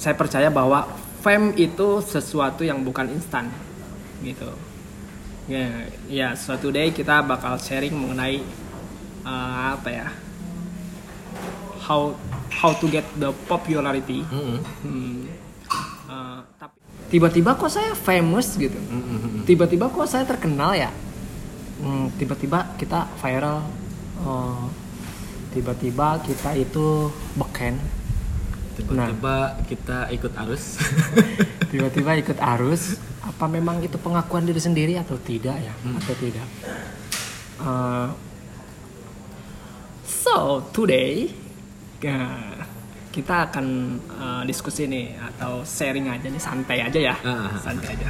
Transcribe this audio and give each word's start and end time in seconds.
saya 0.00 0.16
percaya 0.16 0.48
bahwa 0.48 0.88
fame 1.20 1.52
itu 1.60 2.00
sesuatu 2.00 2.64
yang 2.64 2.80
bukan 2.80 3.12
instan 3.12 3.52
gitu 4.24 4.48
ya 5.44 5.84
ya 6.08 6.28
suatu 6.32 6.72
day 6.72 6.88
kita 6.88 7.20
bakal 7.20 7.60
sharing 7.60 7.92
mengenai 7.92 8.40
uh, 9.28 9.76
apa 9.76 9.88
ya 9.92 10.08
how 11.84 12.16
how 12.48 12.72
to 12.72 12.88
get 12.88 13.04
the 13.20 13.28
popularity 13.44 14.24
Mm-mm. 14.32 14.64
Hmm. 14.80 15.28
Uh, 16.08 16.40
tapi 16.56 16.80
tiba-tiba 17.12 17.52
kok 17.60 17.68
saya 17.68 17.92
famous 17.92 18.56
gitu 18.56 18.80
Mm-mm. 18.80 19.44
tiba-tiba 19.44 19.92
kok 19.92 20.08
saya 20.08 20.24
terkenal 20.24 20.72
ya 20.72 20.88
Hmm, 21.80 22.12
tiba-tiba 22.20 22.76
kita 22.76 23.08
viral 23.24 23.64
Oh, 24.20 24.68
tiba-tiba 25.56 26.20
kita 26.20 26.52
itu 26.52 27.08
beken 27.40 27.80
Tiba-tiba 28.84 29.36
kita 29.68 29.98
ikut 30.14 30.32
arus. 30.46 30.80
tiba-tiba 31.72 32.18
ikut 32.18 32.38
arus 32.58 32.98
apa 33.20 33.44
memang 33.46 33.78
itu 33.84 33.94
pengakuan 34.00 34.42
diri 34.42 34.58
sendiri 34.58 34.98
atau 34.98 35.16
tidak 35.20 35.56
ya? 35.60 35.74
Hmm. 35.84 35.96
atau 36.00 36.14
tidak? 36.18 36.46
Uh, 37.60 38.08
so 40.02 40.64
today 40.72 41.28
uh, 42.08 42.56
kita 43.10 43.50
akan 43.50 43.98
uh, 44.16 44.42
diskusi 44.46 44.86
nih 44.86 45.18
atau 45.18 45.66
sharing 45.66 46.08
aja 46.08 46.26
nih 46.30 46.42
santai 46.42 46.78
aja 46.80 47.00
ya. 47.12 47.14
Ah. 47.22 47.54
santai 47.60 47.94
aja. 47.94 48.06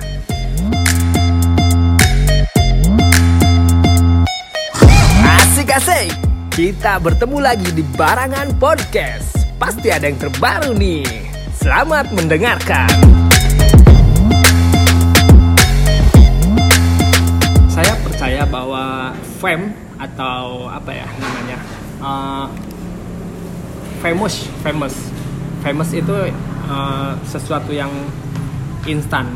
Asik-asik 5.20 6.12
Kita 6.50 6.98
bertemu 7.00 7.38
lagi 7.40 7.70
di 7.72 7.80
Barangan 7.96 8.58
Podcast 8.58 9.39
Pasti 9.60 9.92
ada 9.92 10.08
yang 10.08 10.16
terbaru 10.16 10.72
nih. 10.72 11.04
Selamat 11.52 12.08
mendengarkan. 12.16 12.88
Saya 17.68 17.92
percaya 18.00 18.48
bahwa 18.48 19.12
fame 19.36 19.76
atau 20.00 20.64
apa 20.64 20.96
ya 20.96 21.04
namanya 21.20 21.58
uh, 22.00 22.48
famous 24.00 24.48
famous. 24.64 24.96
Famous 25.60 25.92
itu 25.92 26.16
uh, 26.64 27.12
sesuatu 27.28 27.68
yang 27.76 27.92
instan. 28.88 29.28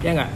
Ya 0.00 0.16
nggak? 0.16 0.32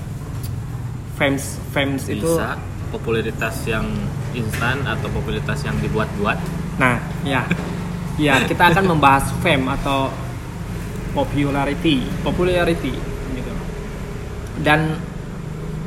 Famous 1.72 2.04
itu 2.04 2.20
Bisa 2.20 2.60
popularitas 2.92 3.64
yang 3.64 3.88
instan 4.36 4.84
atau 4.84 5.08
popularitas 5.08 5.64
yang 5.64 5.80
dibuat-buat. 5.80 6.36
Nah, 6.76 7.00
ya. 7.24 7.40
Ya, 8.16 8.48
kita 8.48 8.72
akan 8.72 8.96
membahas 8.96 9.28
fame 9.44 9.68
atau 9.76 10.08
popularity, 11.12 12.04
popularity 12.24 12.96
gitu. 13.36 13.52
Dan 14.64 14.96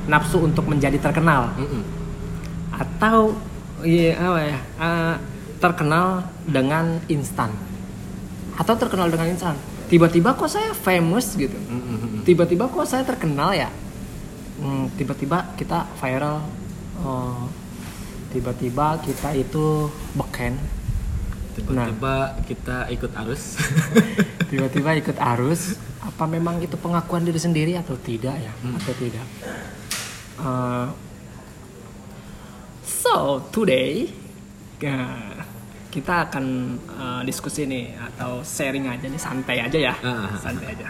nafsu 0.09 0.41
untuk 0.41 0.65
menjadi 0.65 0.97
terkenal 0.97 1.53
Mm-mm. 1.53 1.85
atau 2.73 3.37
iya 3.85 4.17
apa 4.17 4.39
ya? 4.41 4.57
eh, 4.57 5.15
terkenal 5.61 6.25
dengan 6.45 7.01
instan. 7.09 7.53
Atau 8.57 8.77
terkenal 8.77 9.09
dengan 9.09 9.29
instan. 9.29 9.57
Tiba-tiba 9.89 10.37
kok 10.37 10.49
saya 10.49 10.73
famous 10.77 11.33
gitu. 11.33 11.57
Tiba-tiba 12.25 12.69
kok 12.69 12.85
saya 12.85 13.01
terkenal 13.01 13.57
ya. 13.57 13.73
Hmm, 14.61 14.85
tiba-tiba 14.93 15.57
kita 15.57 15.89
viral. 15.97 16.45
Oh, 17.01 17.47
tiba-tiba 18.29 19.01
kita 19.01 19.33
itu 19.33 19.89
beken. 20.13 20.78
Tiba-tiba 21.61 22.15
kita 22.45 22.77
ikut 22.89 23.11
arus. 23.15 23.43
tiba-tiba 24.49 24.97
ikut 24.97 25.17
arus 25.37 25.77
apa 25.99 26.25
memang 26.25 26.57
itu 26.57 26.73
pengakuan 26.73 27.21
diri 27.21 27.37
sendiri 27.37 27.77
atau 27.77 27.93
tidak 27.95 28.33
ya 28.33 28.53
Hmm. 28.59 28.75
atau 28.75 28.93
tidak 28.95 29.25
Uh, 30.39 30.87
so 32.81 33.43
today 33.51 34.07
uh, 34.81 35.35
kita 35.91 36.31
akan 36.31 36.45
uh, 36.89 37.21
diskusi 37.21 37.67
nih 37.67 37.91
atau 37.93 38.39
sharing 38.39 38.87
aja 38.87 39.03
nih 39.03 39.19
santai 39.19 39.59
aja 39.59 39.75
ya 39.77 39.93
Ah. 39.99 40.31
santai 40.33 40.73
aja 40.73 40.87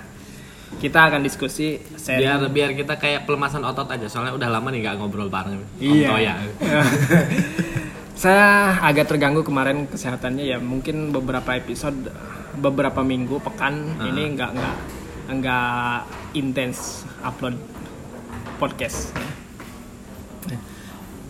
kita 0.77 1.09
akan 1.09 1.25
diskusi 1.25 1.81
sharing 1.97 2.21
biar 2.21 2.39
biar 2.47 2.69
kita 2.77 2.93
kayak 2.95 3.25
pelemasan 3.25 3.65
otot 3.65 3.89
aja. 3.89 4.05
Soalnya 4.05 4.37
udah 4.37 4.49
lama 4.53 4.69
nih 4.69 4.85
nggak 4.85 4.95
ngobrol 5.01 5.25
bareng. 5.25 5.57
Iya. 5.81 6.07
Toya. 6.13 6.33
saya 8.19 8.75
agak 8.83 9.07
terganggu 9.07 9.47
kemarin 9.47 9.87
kesehatannya 9.87 10.43
ya 10.43 10.57
mungkin 10.59 11.15
beberapa 11.15 11.55
episode 11.55 12.11
beberapa 12.59 12.99
minggu 12.99 13.39
pekan 13.39 13.95
Ah. 13.95 14.11
ini 14.11 14.35
nggak 14.35 14.51
nggak 14.59 14.75
nggak 15.39 15.97
intens 16.35 17.07
upload 17.23 17.55
podcast 18.59 19.15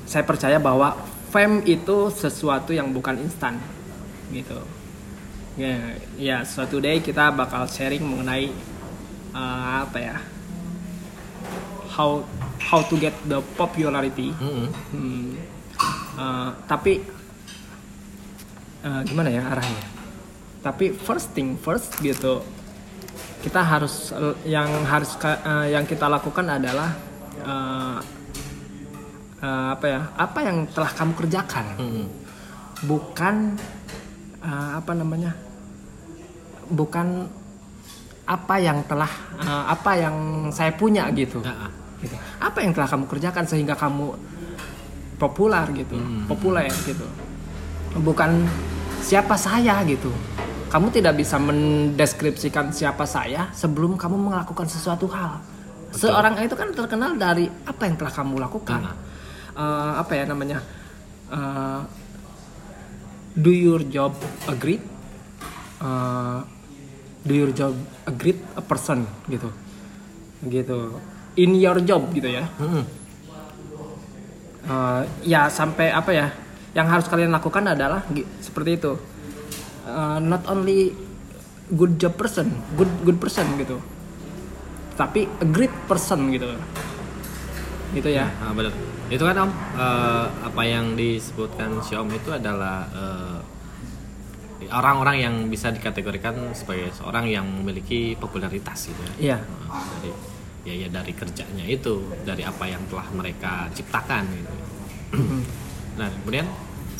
saya 0.09 0.25
percaya 0.25 0.57
bahwa 0.57 0.97
fame 1.29 1.61
itu 1.69 2.09
sesuatu 2.09 2.73
yang 2.73 2.89
bukan 2.89 3.21
instan 3.21 3.61
gitu 4.33 4.57
ya 5.53 5.93
ya 6.17 6.37
suatu 6.41 6.81
day 6.81 7.05
kita 7.05 7.29
bakal 7.29 7.69
sharing 7.69 8.01
mengenai 8.01 8.49
uh, 9.37 9.85
apa 9.85 9.97
ya 10.01 10.17
how 11.93 12.25
how 12.57 12.81
to 12.81 12.97
get 12.97 13.13
the 13.29 13.37
popularity 13.53 14.33
Mm-mm. 14.41 14.73
Hmm. 14.89 15.37
Uh, 16.19 16.51
tapi 16.67 16.99
uh, 18.83 19.01
gimana 19.07 19.31
ya 19.31 19.47
arahnya? 19.47 19.85
Tapi 20.59 20.91
first 20.91 21.31
thing 21.31 21.55
first 21.55 21.95
gitu, 22.03 22.43
kita 23.39 23.63
harus 23.63 24.11
yang 24.43 24.67
harus 24.83 25.15
uh, 25.23 25.63
yang 25.63 25.87
kita 25.87 26.11
lakukan 26.11 26.43
adalah 26.43 26.91
uh, 27.47 27.97
uh, 29.39 29.67
apa 29.79 29.85
ya? 29.87 30.01
Apa 30.19 30.39
yang 30.43 30.67
telah 30.75 30.91
kamu 30.91 31.13
kerjakan, 31.15 31.65
Mm-mm. 31.79 32.05
bukan 32.83 33.55
uh, 34.43 34.83
apa 34.83 34.91
namanya? 34.91 35.31
Bukan 36.67 37.31
apa 38.29 38.55
yang 38.61 38.83
telah 38.85 39.09
uh, 39.39 39.71
apa 39.73 39.91
yang 39.97 40.15
saya 40.53 40.69
punya 40.75 41.09
gitu 41.15 41.41
Ah, 41.41 41.65
ah. 41.65 41.71
gitu. 42.03 42.13
Apa 42.37 42.61
yang 42.61 42.75
telah 42.75 42.85
kamu 42.91 43.07
kerjakan 43.09 43.47
sehingga 43.47 43.73
kamu 43.73 44.13
populer 45.19 45.67
gitu, 45.75 45.99
Hmm. 45.99 46.25
populer 46.25 46.71
gitu. 46.87 47.03
Bukan 47.99 48.47
siapa 49.03 49.35
saya 49.35 49.83
gitu. 49.83 50.09
Kamu 50.69 50.93
tidak 50.93 51.17
bisa 51.17 51.35
mendeskripsikan 51.35 52.69
siapa 52.71 53.03
saya 53.03 53.49
sebelum 53.51 53.97
kamu 53.97 54.31
melakukan 54.31 54.69
sesuatu 54.69 55.09
hal. 55.09 55.41
Seorang 55.91 56.37
itu 56.39 56.53
kan 56.53 56.69
terkenal 56.71 57.17
dari 57.17 57.49
apa 57.65 57.81
yang 57.89 57.97
telah 57.97 58.13
kamu 58.13 58.37
lakukan. 58.39 58.81
Ah. 58.85 58.95
Eh, 59.57 59.91
apa 59.99 60.11
ya 60.13 60.23
namanya? 60.29 60.61
Eh, 61.29 61.81
do 63.35 63.49
your 63.49 63.81
job 63.85 64.13
a 64.49 64.55
great 64.57 64.81
eh, 65.79 66.39
do 67.23 67.33
your 67.33 67.51
job 67.53 67.73
a 68.05 68.13
great 68.13 68.39
a 68.57 68.63
person 68.63 69.05
gitu 69.29 69.49
gitu 70.49 70.97
in 71.37 71.53
your 71.55 71.77
job 71.83 72.09
gitu 72.11 72.25
ya 72.25 72.49
Mm-mm. 72.57 72.83
Eh, 74.69 75.01
ya 75.25 75.49
sampai 75.49 75.89
apa 75.89 76.13
ya 76.13 76.29
yang 76.77 76.85
harus 76.85 77.09
kalian 77.09 77.33
lakukan 77.33 77.65
adalah 77.65 78.05
seperti 78.37 78.77
itu. 78.77 78.93
Eh, 79.89 80.17
not 80.21 80.45
only 80.45 80.93
good 81.73 81.97
job 81.97 82.13
person 82.13 82.53
good 82.77 82.89
good 83.01 83.17
person 83.17 83.49
gitu. 83.57 83.81
Tapi 84.93 85.25
a 85.25 85.47
great 85.49 85.73
person 85.89 86.29
gitu. 86.29 86.53
Gitu 87.97 88.09
ya. 88.13 88.29
Ah, 88.37 88.53
benar. 88.53 88.69
Itu 89.09 89.25
kan 89.25 89.49
Om, 89.49 89.51
eh, 89.73 90.25
apa 90.45 90.61
yang 90.61 90.93
disebutkan 90.93 91.81
si 91.81 91.97
Om 91.97 92.13
itu 92.13 92.29
adalah 92.29 92.85
eh, 92.93 93.39
orang-orang 94.69 95.17
yang 95.17 95.35
bisa 95.49 95.73
dikategorikan 95.73 96.53
sebagai 96.53 96.93
seorang 96.93 97.25
yang 97.25 97.47
memiliki 97.47 98.13
popularitas 98.19 98.91
gitu 98.91 99.01
ya. 99.01 99.13
iya. 99.17 99.37
Nah, 99.41 99.81
dari 99.97 100.11
ya 100.67 100.73
ya 100.75 100.87
dari 100.91 101.13
kerjanya 101.15 101.65
itu, 101.65 102.03
dari 102.23 102.43
apa 102.43 102.65
yang 102.67 102.83
telah 102.91 103.07
mereka 103.15 103.67
ciptakan 103.71 104.23
gitu. 104.31 104.55
nah, 105.99 106.07
kemudian 106.21 106.47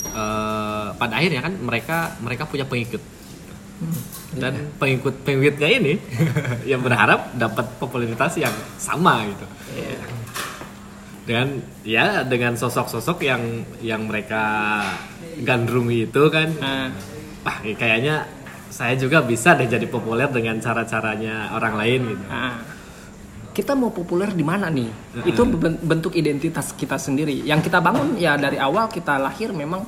eh, 0.06 0.88
pada 0.96 1.14
akhirnya 1.20 1.42
kan 1.44 1.54
mereka 1.60 1.98
mereka 2.24 2.44
punya 2.48 2.66
pengikut. 2.66 3.02
Dan 4.36 4.76
pengikut 4.76 5.24
pengikutnya 5.24 5.70
ini 5.72 5.96
yang 6.76 6.84
berharap 6.84 7.32
dapat 7.32 7.80
popularitas 7.80 8.36
yang 8.36 8.52
sama 8.76 9.24
gitu 9.24 9.48
Iya. 9.72 10.00
dengan 11.24 11.48
ya 11.88 12.06
dengan 12.28 12.60
sosok-sosok 12.60 13.24
yang 13.24 13.64
yang 13.80 14.04
mereka 14.04 14.44
gandrungi 15.48 16.12
itu 16.12 16.24
kan 16.28 16.52
wah 17.46 17.58
kayaknya 17.64 18.28
saya 18.68 19.00
juga 19.00 19.24
bisa 19.24 19.56
deh 19.56 19.72
jadi 19.72 19.88
populer 19.88 20.28
dengan 20.28 20.60
cara-caranya 20.60 21.56
orang 21.56 21.74
lain 21.80 22.02
gitu 22.14 22.26
kita 23.60 23.76
mau 23.76 23.92
populer 23.92 24.32
di 24.32 24.42
mana 24.42 24.68
nih 24.70 24.88
itu 25.26 25.42
ben- 25.44 25.76
bentuk 25.78 26.14
identitas 26.14 26.72
kita 26.72 26.96
sendiri 26.96 27.44
yang 27.44 27.60
kita 27.60 27.78
bangun 27.78 28.16
ya 28.16 28.34
dari 28.36 28.56
awal 28.56 28.88
kita 28.88 29.20
lahir 29.20 29.52
memang 29.52 29.84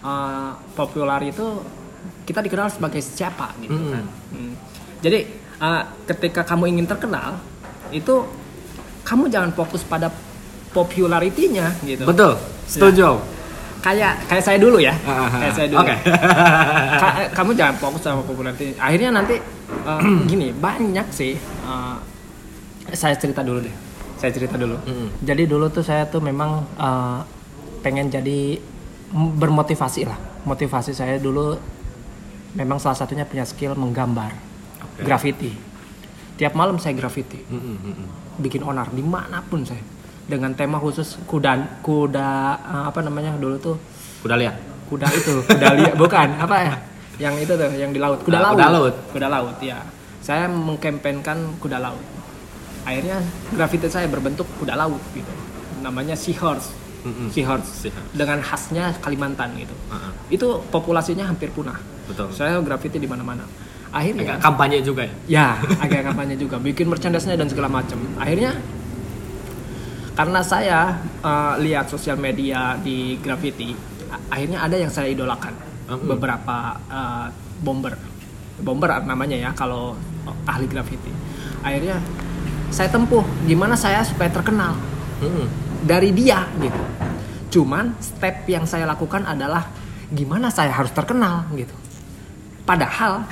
eh, 0.00 0.50
populer 0.72 1.28
itu 1.28 1.44
kita 2.22 2.40
dikenal 2.40 2.68
sebagai 2.68 3.00
siapa 3.00 3.52
gitu 3.58 3.76
Hmm. 3.76 3.92
kan 3.92 4.04
Hmm. 4.30 4.54
Jadi 5.00 5.20
uh, 5.58 5.80
ketika 6.04 6.44
kamu 6.44 6.64
ingin 6.70 6.84
terkenal 6.84 7.40
itu 7.90 8.20
kamu 9.02 9.26
jangan 9.26 9.50
fokus 9.50 9.80
pada 9.82 10.12
popularitinya 10.70 11.72
gitu. 11.82 12.04
Betul. 12.04 12.36
Setuju. 12.64 13.18
Kayak 13.80 14.28
kayak 14.28 14.44
saya 14.44 14.58
dulu 14.58 14.76
ya. 14.76 14.92
Ah. 15.02 15.32
Kayak 15.32 15.54
saya 15.54 15.66
dulu. 15.66 15.80
Oke. 15.80 15.94
Ka- 17.00 17.32
kamu 17.32 17.50
jangan 17.54 17.76
fokus 17.76 18.00
sama 18.00 18.20
popularity. 18.22 18.76
Akhirnya 18.76 19.10
nanti 19.10 19.40
uh, 19.82 20.00
gini 20.30 20.52
banyak 20.52 21.08
sih. 21.10 21.34
uh, 21.64 21.96
saya 22.92 23.14
cerita 23.14 23.40
dulu 23.40 23.60
deh. 23.60 23.74
Saya 24.16 24.30
cerita 24.30 24.54
dulu. 24.54 24.76
Mm-mm. 24.80 25.08
Jadi 25.20 25.42
dulu 25.44 25.66
tuh 25.68 25.80
saya 25.80 26.04
tuh 26.04 26.20
memang 26.20 26.62
uh, 26.76 27.24
pengen 27.80 28.06
jadi 28.06 28.60
bermotivasi 29.12 30.04
lah. 30.04 30.18
Motivasi 30.42 30.92
saya 30.92 31.16
dulu 31.16 31.56
memang 32.52 32.76
salah 32.76 32.96
satunya 32.96 33.24
punya 33.24 33.44
skill 33.44 33.72
menggambar 33.74 34.30
Oke. 34.82 35.02
graffiti. 35.02 35.52
Tiap 36.36 36.56
malam 36.56 36.80
saya 36.80 36.96
graffiti, 36.96 37.36
Mm-mm, 37.36 37.76
mm-mm. 37.78 38.08
bikin 38.40 38.64
onar 38.64 38.88
di 38.88 39.04
mana 39.04 39.44
pun 39.44 39.60
saya. 39.60 39.84
Dengan 40.24 40.54
tema 40.54 40.78
khusus 40.78 41.18
kuda 41.26 41.82
kuda 41.82 42.28
uh, 42.56 42.84
apa 42.86 43.02
namanya 43.02 43.34
dulu 43.34 43.56
tuh 43.58 43.76
Udah 44.22 44.38
lihat? 44.38 44.56
kuda 44.86 45.06
itu 45.06 45.38
kuda 45.46 45.68
liar 45.70 45.94
bukan 45.94 46.34
apa 46.34 46.56
ya 46.66 46.74
yang 47.22 47.34
itu 47.38 47.54
tuh 47.54 47.70
yang 47.78 47.94
di 47.94 48.02
laut 48.02 48.18
kuda 48.26 48.38
Ah, 48.38 48.50
laut 48.50 48.54
kuda 48.58 48.66
laut. 48.68 48.94
kuda 49.14 49.26
laut 49.30 49.56
ya 49.62 49.78
saya 50.18 50.50
mengkampanyekan 50.50 51.54
kuda 51.62 51.78
laut 51.78 52.02
akhirnya 52.82 53.20
grafiti 53.50 53.86
saya 53.86 54.06
berbentuk 54.06 54.46
kuda 54.58 54.74
laut 54.74 55.00
gitu 55.12 55.30
namanya 55.80 56.14
seahorse 56.14 56.72
Mm-mm. 57.00 57.32
seahorse 57.32 57.88
Seahorse. 57.88 58.12
dengan 58.12 58.44
khasnya 58.44 58.92
Kalimantan 59.00 59.56
gitu 59.56 59.72
ah. 59.88 60.12
itu 60.28 60.44
populasinya 60.68 61.24
hampir 61.24 61.48
punah 61.48 61.80
Betul. 62.04 62.28
saya 62.32 62.60
grafiti 62.60 63.00
di 63.00 63.08
mana-mana 63.08 63.44
akhirnya 63.90 64.36
Agak 64.36 64.44
kampanye 64.44 64.78
juga 64.80 65.02
ya. 65.02 65.14
ya 65.26 65.46
agak 65.80 66.12
kampanye 66.12 66.36
juga 66.36 66.60
bikin 66.60 66.86
merchandise-nya 66.86 67.34
dan 67.34 67.48
segala 67.48 67.66
macam 67.66 67.98
akhirnya 68.20 68.54
karena 70.14 70.40
saya 70.44 70.78
uh, 71.22 71.54
lihat 71.56 71.88
sosial 71.88 72.20
media 72.20 72.76
di 72.78 73.16
graffiti 73.18 73.72
a- 74.12 74.20
akhirnya 74.30 74.60
ada 74.60 74.76
yang 74.76 74.92
saya 74.92 75.08
idolakan 75.08 75.54
Mm-mm. 75.88 76.06
beberapa 76.06 76.56
uh, 76.86 77.26
bomber 77.64 77.96
bomber 78.60 78.92
namanya 79.02 79.36
ya 79.40 79.50
kalau 79.56 79.96
ahli 80.44 80.68
graffiti 80.68 81.08
akhirnya 81.64 81.96
saya 82.70 82.88
tempuh 82.88 83.22
gimana 83.44 83.74
saya 83.74 84.00
supaya 84.02 84.30
terkenal 84.30 84.78
Mm-mm. 85.20 85.46
dari 85.84 86.10
dia 86.10 86.46
gitu 86.58 86.82
cuman 87.50 87.98
step 87.98 88.46
yang 88.46 88.62
saya 88.64 88.86
lakukan 88.86 89.26
adalah 89.26 89.66
gimana 90.08 90.48
saya 90.48 90.70
harus 90.70 90.90
terkenal 90.90 91.46
gitu 91.54 91.74
padahal 92.62 93.26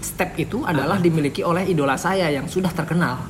step 0.00 0.34
itu 0.36 0.64
adalah 0.64 0.98
dimiliki 0.98 1.44
oleh 1.44 1.66
idola 1.66 1.94
saya 1.94 2.26
yang 2.28 2.50
sudah 2.50 2.72
terkenal 2.72 3.20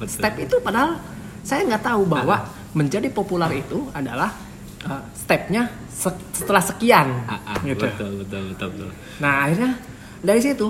Betul. 0.00 0.18
step 0.18 0.34
itu 0.40 0.56
padahal 0.58 0.98
saya 1.44 1.62
nggak 1.62 1.84
tahu 1.84 2.02
bahwa 2.08 2.48
menjadi 2.74 3.06
populer 3.12 3.62
itu 3.62 3.86
adalah 3.94 4.34
uh, 4.82 5.02
stepnya 5.14 5.70
se- 5.86 6.26
setelah 6.34 6.64
sekian 6.64 7.06
Ah, 7.30 7.54
ah, 7.54 7.56
gitu. 7.62 7.86
Betul, 7.86 8.10
betul, 8.24 8.42
betul, 8.50 8.68
betul. 8.74 8.90
Nah 9.22 9.46
akhirnya 9.46 9.78
dari 10.24 10.40
situ 10.42 10.66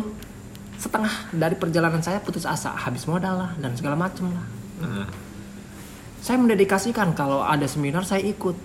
setengah 0.78 1.30
dari 1.30 1.54
perjalanan 1.54 2.02
saya 2.02 2.18
putus 2.20 2.44
asa, 2.44 2.74
habis 2.74 3.06
modal 3.06 3.34
lah 3.38 3.50
dan 3.58 3.74
segala 3.78 3.94
macem 3.94 4.28
lah. 4.30 4.46
Ah, 4.82 5.08
Saya 6.24 6.40
mendedikasikan 6.40 7.12
kalau 7.12 7.44
ada 7.44 7.68
seminar 7.68 8.02
saya 8.04 8.24
ikut. 8.24 8.56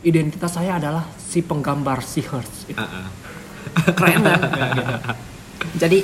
Identitas 0.00 0.56
saya 0.56 0.80
adalah 0.80 1.04
si 1.20 1.44
penggambar 1.44 2.00
seahorse. 2.00 2.72
Itu 2.72 2.80
ah, 2.80 3.04
ah. 3.04 3.08
Keren 3.92 4.24
kan? 4.24 4.40
Ya, 4.60 4.66
gitu. 4.72 4.92
Jadi 5.76 5.98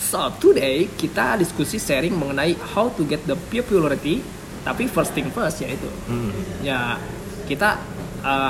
so 0.00 0.32
today 0.40 0.88
kita 0.96 1.36
diskusi 1.36 1.76
sharing 1.76 2.16
mengenai 2.16 2.56
how 2.72 2.88
to 2.88 3.04
get 3.04 3.20
the 3.28 3.36
popularity. 3.36 4.24
Tapi 4.64 4.88
first 4.88 5.12
thing 5.12 5.28
first 5.28 5.60
yaitu 5.60 5.84
Mm. 6.08 6.32
ya 6.64 6.96
kita 7.44 7.76
uh, 8.24 8.48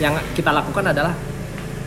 yang 0.00 0.16
kita 0.32 0.48
lakukan 0.48 0.88
adalah 0.88 1.12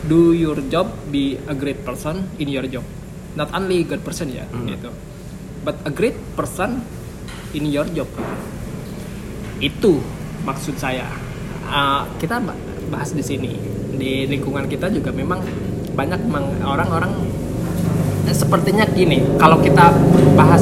do 0.06 0.30
your 0.30 0.62
job 0.70 0.86
be 1.10 1.34
a 1.50 1.54
great 1.54 1.82
person 1.82 2.22
in 2.38 2.46
your 2.46 2.62
job 2.70 2.86
not 3.32 3.48
only 3.50 3.82
good 3.82 4.00
person 4.00 4.28
ya 4.28 4.44
Hmm. 4.48 4.68
gitu 4.68 4.90
but 5.62 5.76
a 5.82 5.90
great 5.90 6.16
person 6.34 6.82
in 7.52 7.66
your 7.66 7.86
job 7.88 8.08
itu 9.58 10.00
maksud 10.42 10.76
saya 10.76 11.06
Uh, 11.62 12.04
kita 12.20 12.36
ba- 12.36 12.58
bahas 12.92 13.16
di 13.16 13.24
sini 13.24 13.56
di 13.94 14.28
lingkungan 14.28 14.68
kita 14.68 14.92
juga 14.92 15.08
memang 15.08 15.40
banyak 15.94 16.20
orang-orang 16.60 17.16
eh, 18.28 18.34
sepertinya 18.36 18.84
gini 18.84 19.24
kalau 19.40 19.56
kita 19.56 19.88
bahas 20.36 20.60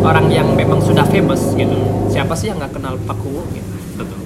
orang 0.00 0.32
yang 0.32 0.48
memang 0.56 0.80
sudah 0.80 1.04
famous 1.04 1.52
gitu 1.52 1.76
siapa 2.08 2.32
sih 2.32 2.48
yang 2.48 2.56
nggak 2.56 2.72
kenal 2.72 2.96
Pak 3.04 3.20
Kuwu 3.20 3.42
gitu 3.52 3.68
Betul. 4.00 4.16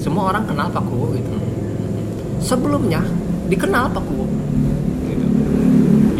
semua 0.00 0.32
orang 0.32 0.48
kenal 0.48 0.72
Pak 0.72 0.84
Kuwu 0.88 1.06
gitu. 1.12 1.28
Sebelumnya 2.40 3.04
dikenal 3.52 3.92
Pak 3.92 4.00
Kuwu. 4.00 4.24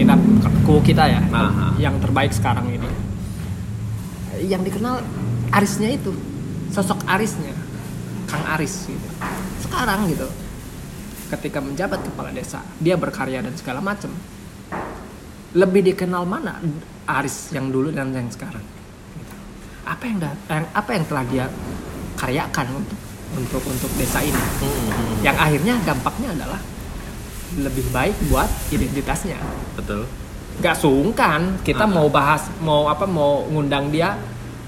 Gitu. 0.06 0.74
Kita 0.92 1.04
ya, 1.10 1.20
Aha. 1.34 1.74
yang 1.82 1.98
terbaik 1.98 2.30
sekarang 2.30 2.70
ini. 2.70 2.86
Yang 4.46 4.70
dikenal 4.70 5.02
Arisnya 5.50 5.90
itu, 5.94 6.14
sosok 6.70 7.02
Arisnya, 7.10 7.54
Kang 8.30 8.44
Aris 8.54 8.86
gitu. 8.86 9.08
Sekarang 9.66 10.06
gitu, 10.10 10.28
ketika 11.34 11.58
menjabat 11.58 12.02
kepala 12.02 12.30
desa, 12.30 12.62
dia 12.78 12.94
berkarya 12.94 13.42
dan 13.42 13.54
segala 13.58 13.82
macam. 13.82 14.10
Lebih 15.56 15.94
dikenal 15.94 16.28
mana 16.28 16.60
Aris 17.08 17.54
yang 17.54 17.72
dulu 17.72 17.90
dan 17.90 18.12
yang 18.12 18.28
sekarang? 18.28 18.62
Gitu. 19.16 19.34
Apa 19.86 20.04
yang, 20.04 20.18
yang 20.22 20.66
apa 20.74 20.90
yang 20.92 21.04
telah 21.08 21.24
dia 21.30 21.46
karyakan 22.20 22.66
untuk 22.76 22.98
untuk 23.36 23.62
untuk 23.64 23.90
desa 23.96 24.20
ini? 24.22 24.36
Mm-mm. 24.36 25.24
yang 25.24 25.36
akhirnya 25.38 25.74
dampaknya 25.82 26.30
adalah 26.36 26.60
lebih 27.54 27.86
baik 27.90 28.16
buat 28.26 28.48
identitasnya 28.68 29.38
Betul. 29.74 30.04
gak 30.58 30.76
sungkan 30.76 31.60
kita 31.62 31.84
Ah. 31.84 31.90
mau 31.90 32.08
bahas 32.08 32.48
mau 32.58 32.86
apa 32.86 33.04
mau 33.04 33.46
ngundang 33.46 33.88
dia 33.88 34.16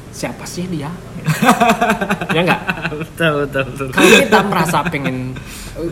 siapa 0.09 0.45
sih 0.45 0.65
dia 0.67 0.89
ya 2.37 2.41
nggak 2.41 2.63
betul, 2.95 3.33
betul, 3.45 3.65
betul. 3.69 3.87
kalau 3.93 4.09
kita 4.17 4.39
merasa 4.47 4.79
pengen 4.87 5.37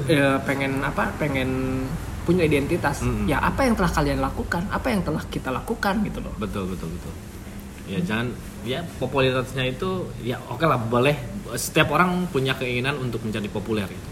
eh, 0.09 0.37
pengen 0.43 0.81
apa 0.81 1.13
pengen 1.17 1.83
punya 2.25 2.43
identitas 2.43 3.05
Mm-mm. 3.05 3.29
ya 3.29 3.39
apa 3.39 3.63
yang 3.63 3.75
telah 3.77 3.93
kalian 3.93 4.19
lakukan 4.19 4.63
apa 4.69 4.87
yang 4.91 5.03
telah 5.05 5.23
kita 5.29 5.53
lakukan 5.53 6.01
gitu 6.03 6.19
loh 6.25 6.35
betul 6.37 6.67
betul 6.67 6.89
betul 6.91 7.13
ya 7.87 7.99
jangan 8.03 8.35
ya 8.67 8.83
popularitasnya 8.99 9.63
itu 9.71 9.91
ya 10.27 10.43
oke 10.51 10.67
lah 10.67 10.75
boleh 10.75 11.15
setiap 11.55 11.95
orang 11.95 12.27
punya 12.27 12.59
keinginan 12.59 12.99
untuk 12.99 13.23
menjadi 13.23 13.47
populer 13.47 13.87
gitu 13.87 14.09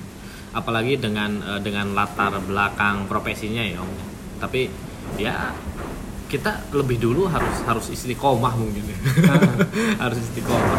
apalagi 0.54 0.96
dengan 0.96 1.42
eh, 1.42 1.60
dengan 1.60 1.92
latar 1.92 2.38
belakang 2.40 3.10
profesinya 3.10 3.60
ya 3.60 3.82
om. 3.82 3.90
Tapi 4.38 4.70
ya 5.18 5.50
kita 6.24 6.72
lebih 6.74 6.98
dulu 6.98 7.28
harus 7.28 7.62
harus 7.66 7.86
istiqomah 7.92 8.54
mungkin 8.56 8.82
ya. 8.88 8.98
harus 10.02 10.18
istiqomah. 10.18 10.78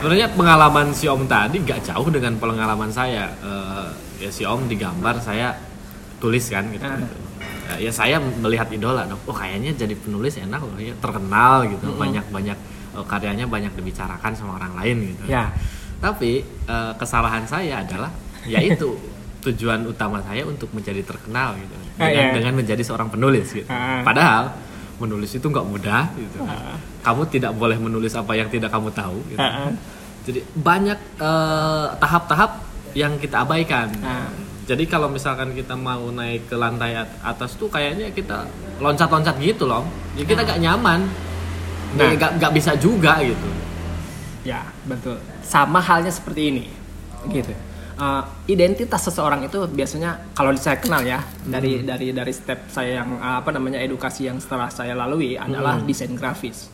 Sebenarnya 0.00 0.32
pengalaman 0.32 0.94
si 0.96 1.04
om 1.10 1.26
tadi 1.28 1.60
nggak 1.60 1.84
jauh 1.90 2.08
dengan 2.08 2.38
pengalaman 2.40 2.88
saya. 2.88 3.28
Eh, 3.42 3.88
ya 4.26 4.30
si 4.30 4.46
om 4.46 4.64
digambar 4.64 5.18
saya 5.20 5.52
tulis 6.22 6.46
kan 6.48 6.64
gitu, 6.70 6.86
Ah. 6.86 6.96
gitu. 6.96 7.16
Ya, 7.70 7.74
ya 7.86 7.92
saya 7.94 8.16
melihat 8.18 8.66
idola 8.74 9.06
dong. 9.06 9.20
Oh 9.30 9.34
kayaknya 9.36 9.70
jadi 9.78 9.94
penulis 9.94 10.34
enak 10.38 10.58
loh 10.58 10.78
ya 10.80 10.94
terkenal 10.98 11.66
gitu. 11.70 11.94
Banyak 11.94 12.26
banyak 12.30 12.58
eh, 12.96 13.04
karyanya 13.06 13.46
banyak 13.46 13.74
dibicarakan 13.74 14.32
sama 14.34 14.58
orang 14.58 14.74
lain 14.78 15.14
gitu. 15.14 15.30
Ya. 15.30 15.50
Tapi 16.00 16.42
eh, 16.66 16.92
kesalahan 16.98 17.44
saya 17.46 17.84
adalah 17.84 18.10
yaitu 18.46 18.96
tujuan 19.40 19.84
utama 19.84 20.20
saya 20.20 20.44
untuk 20.44 20.68
menjadi 20.70 21.00
terkenal 21.00 21.56
gitu 21.56 21.74
Ah, 21.96 22.06
dengan, 22.06 22.24
iya. 22.28 22.32
dengan 22.32 22.52
menjadi 22.54 22.82
seorang 22.82 23.08
penulis 23.08 23.48
gitu 23.50 23.66
Ah. 23.66 24.00
padahal 24.00 24.52
menulis 24.96 25.32
itu 25.32 25.42
nggak 25.42 25.64
mudah 25.64 26.12
gitu 26.12 26.38
Ah. 26.42 26.76
kamu 27.00 27.22
tidak 27.28 27.52
boleh 27.52 27.76
menulis 27.76 28.12
apa 28.12 28.32
yang 28.34 28.46
tidak 28.46 28.68
kamu 28.68 28.92
tahu 28.92 29.16
gitu. 29.26 29.40
Ah, 29.40 29.68
ah. 29.68 29.72
jadi 30.22 30.40
banyak 30.54 30.98
eh, 31.16 31.86
tahap-tahap 31.96 32.60
yang 32.92 33.16
kita 33.16 33.40
abaikan 33.40 33.88
Ah. 34.00 34.28
jadi 34.64 34.84
kalau 34.84 35.08
misalkan 35.08 35.52
kita 35.52 35.72
mau 35.72 36.04
naik 36.10 36.44
ke 36.44 36.54
lantai 36.54 36.94
at- 36.94 37.16
atas 37.22 37.56
tuh 37.56 37.66
kayaknya 37.66 38.12
kita 38.12 38.44
loncat-loncat 38.76 39.36
gitu 39.36 39.64
loh 39.64 39.88
jadi 40.14 40.26
kita 40.26 40.40
nggak 40.44 40.60
nyaman 40.60 41.00
Nah. 41.90 42.12
nggak 42.12 42.38
nggak 42.38 42.52
bisa 42.52 42.76
juga 42.76 43.18
gitu 43.20 43.48
Ya, 44.40 44.64
betul. 44.86 45.20
Sama 45.42 45.76
halnya 45.78 46.08
seperti 46.08 46.48
ini. 46.48 46.64
Gitu. 47.28 47.52
Uh, 48.00 48.24
identitas 48.48 49.04
seseorang 49.04 49.44
itu 49.44 49.60
biasanya 49.68 50.32
kalau 50.32 50.56
saya 50.56 50.80
kenal 50.80 51.04
ya 51.04 51.20
dari 51.44 51.84
dari 51.84 52.16
dari 52.16 52.32
step 52.32 52.72
saya 52.72 53.04
yang 53.04 53.20
uh, 53.20 53.44
apa 53.44 53.52
namanya 53.52 53.76
edukasi 53.76 54.24
yang 54.24 54.40
setelah 54.40 54.72
saya 54.72 54.96
lalui 54.96 55.36
adalah 55.36 55.76
Hmm. 55.76 55.84
desain 55.84 56.16
grafis. 56.16 56.72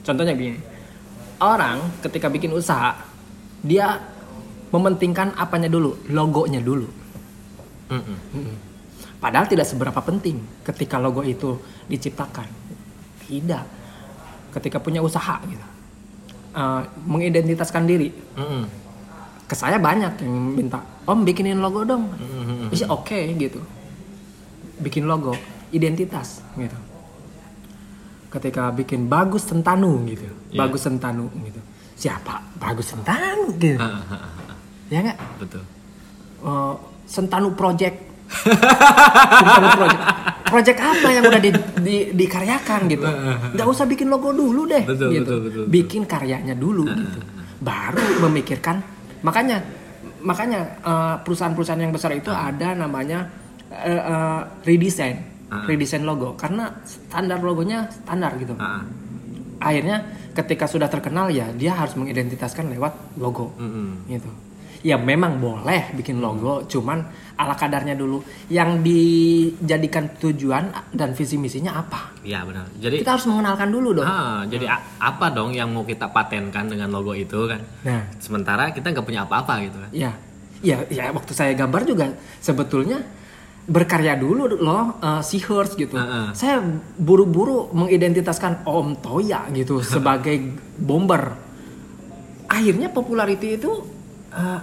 Contohnya 0.00 0.32
gini. 0.32 0.56
Orang 1.44 2.00
ketika 2.00 2.32
bikin 2.32 2.56
usaha 2.56 2.96
dia 3.60 4.00
mementingkan 4.72 5.36
apanya 5.36 5.68
dulu, 5.68 6.00
logonya 6.08 6.64
dulu. 6.64 6.88
Mm-mm. 7.92 8.16
Padahal 9.20 9.44
tidak 9.52 9.68
seberapa 9.68 10.00
penting 10.00 10.40
ketika 10.64 10.96
logo 10.96 11.20
itu 11.20 11.60
diciptakan. 11.84 12.48
tidak 13.26 13.66
ketika 14.54 14.78
punya 14.78 15.02
usaha 15.02 15.42
gitu 15.50 15.66
uh, 16.54 16.86
mengidentitaskan 17.04 17.84
diri 17.84 18.14
Mm-mm. 18.38 18.85
Ke 19.46 19.54
saya 19.54 19.78
banyak 19.78 20.18
yang 20.20 20.34
minta 20.52 20.78
om 21.04 21.22
bikinin 21.22 21.58
logo 21.58 21.82
dong. 21.82 22.10
Mm-mm. 22.12 22.68
Iya 22.68 22.90
oke 22.90 23.14
gitu. 23.36 23.62
Bikin 24.76 25.06
logo 25.06 25.32
identitas 25.70 26.42
gitu. 26.52 26.74
Ketika 28.26 28.68
bikin 28.70 29.06
bagus 29.06 29.46
sentanu 29.46 30.02
gitu. 30.04 30.26
Iya. 30.50 30.58
bagus 30.58 30.82
sentanu 30.82 31.30
gitu. 31.40 31.60
Siapa? 31.96 32.42
Bagus 32.56 32.90
sentanu 32.90 33.54
gitu. 33.56 33.78
Ah, 33.78 34.02
ah, 34.04 34.18
ah, 34.20 34.56
ya 34.90 35.00
nggak? 35.00 35.18
Betul. 35.40 35.62
Eh, 36.42 36.74
sentanu 37.06 37.54
project. 37.54 37.96
Sentanu 38.26 39.68
project. 39.72 40.02
Project 40.46 40.78
apa 40.78 41.08
yang 41.08 41.24
udah 41.24 41.40
di, 41.40 41.50
di- 41.80 42.08
dikaryakan 42.12 42.80
gitu? 42.86 43.06
Nggak 43.54 43.66
usah 43.66 43.82
bikin 43.84 44.06
logo 44.06 44.30
dulu 44.30 44.66
deh 44.66 44.82
Betul, 44.82 45.08
gitu. 45.12 45.22
betul, 45.22 45.38
betul, 45.40 45.62
betul. 45.62 45.64
bikin 45.70 46.02
karyanya 46.04 46.54
dulu 46.54 46.82
gitu. 46.84 47.18
baru 47.56 48.04
memikirkan 48.20 48.78
makanya 49.22 49.62
makanya 50.20 50.60
eh, 50.82 51.16
perusahaan-perusahaan 51.22 51.80
yang 51.80 51.94
besar 51.94 52.12
itu 52.12 52.28
ada 52.32 52.74
namanya 52.74 53.28
eh, 53.70 53.96
eh, 53.96 54.40
redesign 54.64 55.36
Ah. 55.46 55.62
redesign 55.62 56.02
logo 56.02 56.34
karena 56.34 56.74
standar 56.82 57.38
logonya 57.38 57.86
standar 57.86 58.34
gitu 58.34 58.58
Ah, 58.58 58.82
ah. 58.82 58.82
akhirnya 59.62 60.02
ketika 60.34 60.66
sudah 60.66 60.90
terkenal 60.90 61.30
ya 61.30 61.46
dia 61.54 61.70
harus 61.70 61.94
mengidentitaskan 61.94 62.66
lewat 62.74 63.14
logo 63.14 63.54
Mm-mm. 63.54 64.10
gitu 64.10 64.26
ya 64.86 64.94
memang 64.94 65.42
boleh 65.42 65.90
bikin 65.98 66.22
logo 66.22 66.62
cuman 66.70 67.02
ala 67.36 67.54
kadarnya 67.58 67.98
dulu. 67.98 68.22
Yang 68.46 68.86
dijadikan 68.86 70.14
tujuan 70.16 70.72
dan 70.94 71.12
visi 71.12 71.36
misinya 71.36 71.82
apa? 71.82 72.16
Iya 72.22 72.46
benar. 72.46 72.70
Jadi 72.78 73.02
kita 73.02 73.18
harus 73.18 73.26
mengenalkan 73.28 73.68
dulu 73.68 73.88
dong. 73.98 74.06
Ah, 74.08 74.46
jadi 74.48 74.70
apa 75.02 75.26
dong 75.34 75.52
yang 75.52 75.74
mau 75.74 75.84
kita 75.84 76.08
patenkan 76.10 76.70
dengan 76.70 76.88
logo 76.94 77.12
itu 77.12 77.44
kan? 77.50 77.60
Nah. 77.84 78.02
Sementara 78.22 78.72
kita 78.72 78.94
nggak 78.94 79.06
punya 79.06 79.28
apa-apa 79.28 79.54
gitu 79.66 79.76
kan? 79.82 79.90
Ya. 79.92 80.12
Ya 80.64 80.80
ya 80.88 81.12
waktu 81.12 81.36
saya 81.36 81.52
gambar 81.52 81.84
juga 81.84 82.16
sebetulnya 82.40 83.04
berkarya 83.68 84.16
dulu 84.16 84.56
loh 84.56 84.96
si 85.20 85.42
Hertz 85.42 85.76
gitu. 85.76 85.98
Heeh. 85.98 86.32
saya 86.32 86.62
buru-buru 86.96 87.68
mengidentitaskan 87.76 88.64
Om 88.64 89.02
Toya 89.04 89.50
gitu 89.52 89.84
sebagai 89.98 90.56
bomber. 90.80 91.36
Akhirnya 92.48 92.88
popularity 92.88 93.58
itu 93.60 93.84
eh, 94.32 94.60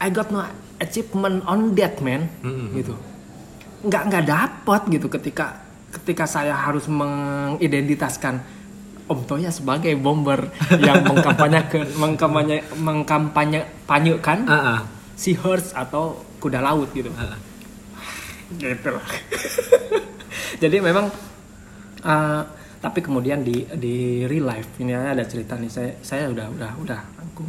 I 0.00 0.08
got 0.10 0.28
no 0.30 0.42
achievement 0.78 1.42
on 1.46 1.72
that 1.78 1.98
man 2.02 2.26
Mm-mm. 2.42 2.74
gitu 2.74 2.94
nggak 3.84 4.02
nggak 4.10 4.24
dapat 4.24 4.82
gitu 4.88 5.06
ketika 5.12 5.60
ketika 5.92 6.24
saya 6.24 6.56
harus 6.56 6.88
mengidentitaskan 6.88 8.40
Om 9.04 9.20
Toya 9.28 9.52
sebagai 9.52 9.92
bomber 10.00 10.48
yang 10.80 11.04
mengkampanyekan 11.12 11.92
mengkampanye 12.00 12.64
mengkampanyekan 12.80 14.38
Ah, 14.48 14.56
ah. 14.56 14.80
si 15.12 15.36
Hertz 15.36 15.76
atau 15.76 16.24
kuda 16.40 16.64
laut 16.64 16.88
gitu 16.96 17.12
ah. 17.12 17.36
gitu 18.60 18.88
lah. 18.96 19.04
jadi 20.62 20.80
memang 20.80 21.12
uh, 22.00 22.42
tapi 22.80 23.00
kemudian 23.00 23.44
di 23.44 23.64
di 23.76 24.24
real 24.24 24.48
life 24.48 24.80
ini 24.80 24.96
ada 24.96 25.24
cerita 25.24 25.56
nih 25.56 25.68
saya 25.68 25.90
saya 26.00 26.28
udah 26.32 26.48
udah 26.52 26.70
udah 26.80 27.00
rangkum 27.20 27.48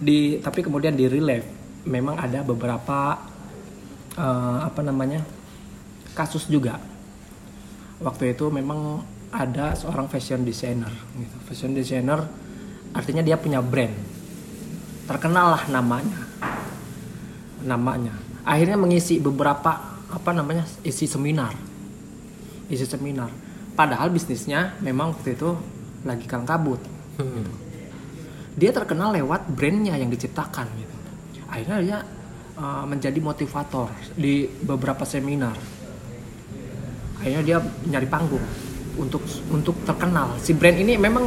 di 0.00 0.40
tapi 0.40 0.64
kemudian 0.64 0.96
di 0.96 1.04
real 1.04 1.28
life 1.28 1.48
memang 1.84 2.16
ada 2.16 2.40
beberapa 2.40 3.20
uh, 4.16 4.58
apa 4.64 4.80
namanya 4.80 5.20
kasus 6.16 6.48
juga. 6.48 6.80
Waktu 8.00 8.32
itu 8.32 8.48
memang 8.48 9.04
ada 9.28 9.76
seorang 9.76 10.08
fashion 10.08 10.42
designer 10.42 10.90
gitu. 11.14 11.36
Fashion 11.44 11.76
designer 11.76 12.24
artinya 12.96 13.20
dia 13.20 13.36
punya 13.36 13.60
brand. 13.60 13.92
Terkenal 15.04 15.60
lah 15.60 15.62
namanya. 15.68 16.20
Namanya. 17.60 18.16
Akhirnya 18.40 18.80
mengisi 18.80 19.20
beberapa 19.20 20.00
apa 20.10 20.30
namanya 20.32 20.64
isi 20.80 21.04
seminar. 21.04 21.52
Isi 22.72 22.88
seminar. 22.88 23.28
Padahal 23.76 24.08
bisnisnya 24.08 24.80
memang 24.80 25.12
waktu 25.12 25.36
itu 25.36 25.54
lagi 26.08 26.24
kalang 26.24 26.48
kabut 26.48 26.80
gitu. 27.20 27.69
Dia 28.58 28.70
terkenal 28.74 29.14
lewat 29.14 29.46
brandnya 29.54 29.94
yang 29.94 30.10
diciptakan 30.10 30.66
gitu. 30.74 30.96
Akhirnya 31.50 31.78
dia 31.82 31.98
uh, 32.58 32.84
menjadi 32.86 33.18
motivator 33.22 33.90
di 34.14 34.46
beberapa 34.46 35.06
seminar. 35.06 35.54
Akhirnya 37.20 37.42
dia 37.42 37.58
nyari 37.60 38.08
panggung 38.10 38.42
untuk 38.98 39.22
untuk 39.50 39.76
terkenal. 39.86 40.34
Si 40.40 40.54
brand 40.56 40.78
ini 40.78 40.98
memang 40.98 41.26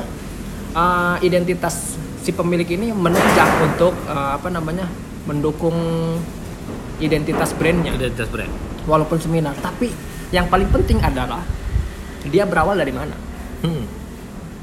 uh, 0.75 1.15
identitas 1.23 1.95
si 2.23 2.31
pemilik 2.31 2.67
ini 2.67 2.91
menunjang 2.91 3.51
untuk 3.71 3.93
uh, 4.07 4.35
apa 4.35 4.47
namanya 4.47 4.87
mendukung 5.27 5.75
identitas 6.99 7.55
brandnya. 7.55 7.95
Identitas 7.95 8.27
brand. 8.31 8.51
Walaupun 8.83 9.19
seminar. 9.19 9.55
Tapi 9.59 9.91
yang 10.31 10.47
paling 10.51 10.67
penting 10.71 10.99
adalah 10.99 11.43
dia 12.27 12.43
berawal 12.47 12.79
dari 12.79 12.91
mana? 12.91 13.15
Hmm. 13.63 13.87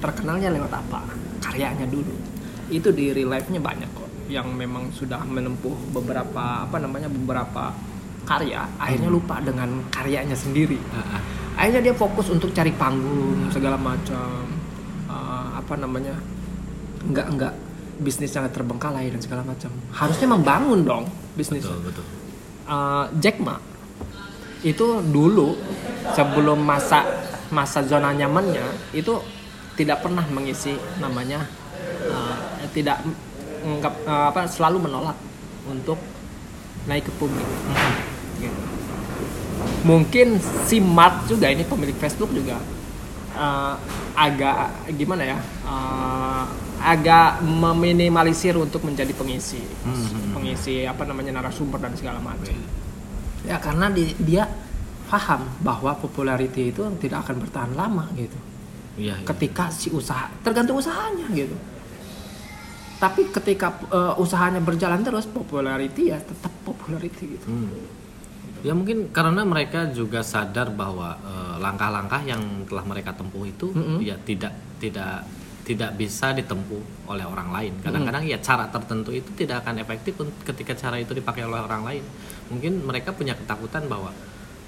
terkenalnya 0.01 0.49
lewat 0.53 0.73
apa? 0.77 1.05
Karyanya 1.45 1.85
dulu 1.89 2.30
itu 2.71 2.89
di 2.95 3.11
real 3.11 3.35
life-nya 3.35 3.59
banyak 3.59 3.91
kok 3.93 4.11
yang 4.31 4.47
memang 4.55 4.95
sudah 4.95 5.27
menempuh 5.27 5.75
beberapa 5.91 6.65
apa 6.65 6.79
namanya 6.79 7.11
beberapa 7.11 7.75
karya 8.23 8.63
akhirnya 8.79 9.11
lupa 9.11 9.43
dengan 9.43 9.83
karyanya 9.91 10.39
sendiri. 10.39 10.79
Akhirnya 11.59 11.91
dia 11.91 11.95
fokus 11.99 12.31
untuk 12.31 12.55
cari 12.55 12.71
panggung 12.71 13.51
segala 13.51 13.75
macam. 13.75 14.47
Eh, 15.11 15.47
apa 15.59 15.75
namanya 15.75 16.15
enggak 17.03 17.27
enggak 17.27 17.53
bisnisnya 18.01 18.47
terbengkalai 18.49 19.11
dan 19.11 19.21
segala 19.21 19.43
macam. 19.43 19.69
Harusnya 19.91 20.31
membangun 20.31 20.81
dong 20.87 21.05
bisnis. 21.35 21.67
Betul 21.67 21.91
betul. 21.91 22.05
Eh, 22.71 23.05
Jack 23.19 23.43
Ma 23.43 23.59
itu 24.63 24.87
dulu 25.11 25.59
sebelum 26.15 26.63
masa 26.63 27.03
masa 27.51 27.83
zona 27.83 28.15
nyamannya 28.15 28.95
itu 28.95 29.19
tidak 29.75 30.05
pernah 30.05 30.23
mengisi 30.29 30.77
namanya 31.01 31.49
tidak 32.71 33.03
menganggap 33.61 33.95
eh, 34.03 34.25
apa 34.27 34.41
selalu 34.47 34.79
menolak 34.83 35.17
untuk 35.65 35.99
naik 36.83 37.05
ke 37.05 37.13
publik 37.15 37.45
gitu. 38.39 38.61
mungkin 39.83 40.37
si 40.65 40.79
Mark 40.79 41.25
juga 41.27 41.49
ini 41.49 41.63
pemilik 41.63 41.95
Facebook 41.95 42.31
juga 42.31 42.57
eh, 43.33 43.75
agak 44.15 44.57
gimana 44.95 45.23
ya 45.27 45.39
eh, 45.63 46.45
agak 46.81 47.41
meminimalisir 47.43 48.57
untuk 48.57 48.81
menjadi 48.83 49.13
pengisi 49.13 49.61
Hmm. 49.81 50.33
pengisi 50.33 50.85
apa 50.85 51.05
namanya 51.05 51.33
narasumber 51.35 51.77
dan 51.79 51.93
segala 51.93 52.17
macam 52.19 52.57
ya 53.43 53.57
karena 53.57 53.89
di- 53.89 54.17
dia 54.19 54.45
paham 55.07 55.45
bahwa 55.59 55.93
popularity 55.95 56.71
itu 56.71 56.81
tidak 56.97 57.25
akan 57.25 57.37
bertahan 57.39 57.73
lama 57.75 58.09
gitu 58.15 58.37
iya 58.97 59.17
iya. 59.17 59.27
ketika 59.27 59.69
si 59.71 59.89
usaha 59.91 60.29
tergantung 60.41 60.77
usahanya 60.77 61.25
gitu 61.31 61.57
tapi 63.01 63.33
ketika 63.33 63.73
eh, 63.89 64.15
usahanya 64.21 64.61
berjalan 64.61 65.01
terus 65.01 65.25
popularity 65.25 66.13
ya 66.13 66.21
tetap 66.21 66.53
popularity 66.63 67.41
gitu 67.41 67.49
Hmm. 67.49 67.73
Ya 68.61 68.77
mungkin 68.77 69.09
karena 69.09 69.41
mereka 69.41 69.89
juga 69.89 70.21
sadar 70.21 70.69
bahwa 70.69 71.17
eh, 71.17 71.57
langkah-langkah 71.65 72.21
yang 72.29 72.69
telah 72.69 72.85
mereka 72.85 73.17
tempuh 73.17 73.49
itu 73.49 73.73
Mm-mm. 73.73 74.05
ya 74.05 74.21
tidak 74.21 74.53
tidak 74.77 75.25
tidak 75.65 75.97
bisa 75.97 76.37
ditempuh 76.37 77.09
oleh 77.09 77.25
orang 77.25 77.49
lain. 77.57 77.73
Kadang-kadang 77.81 78.27
ya 78.27 78.37
cara 78.43 78.69
tertentu 78.69 79.17
itu 79.17 79.33
tidak 79.33 79.65
akan 79.65 79.81
efektif 79.81 80.13
ketika 80.45 80.77
cara 80.77 81.01
itu 81.01 81.17
dipakai 81.17 81.47
oleh 81.47 81.63
orang 81.63 81.83
lain. 81.89 82.05
Mungkin 82.53 82.85
mereka 82.85 83.17
punya 83.17 83.33
ketakutan 83.33 83.87
bahwa 83.89 84.13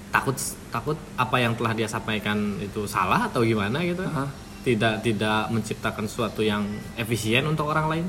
takut 0.09 0.37
takut 0.73 0.97
apa 1.19 1.37
yang 1.41 1.53
telah 1.59 1.73
dia 1.77 1.89
sampaikan 1.91 2.57
itu 2.65 2.89
salah 2.89 3.29
atau 3.29 3.45
gimana 3.45 3.83
gitu. 3.85 4.05
Aha. 4.09 4.25
Tidak 4.63 5.03
tidak 5.03 5.51
menciptakan 5.51 6.07
sesuatu 6.07 6.39
yang 6.41 6.63
efisien 6.95 7.43
untuk 7.45 7.67
orang 7.67 7.87
lain. 7.91 8.07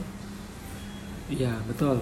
Iya 1.28 1.58
betul. 1.66 1.98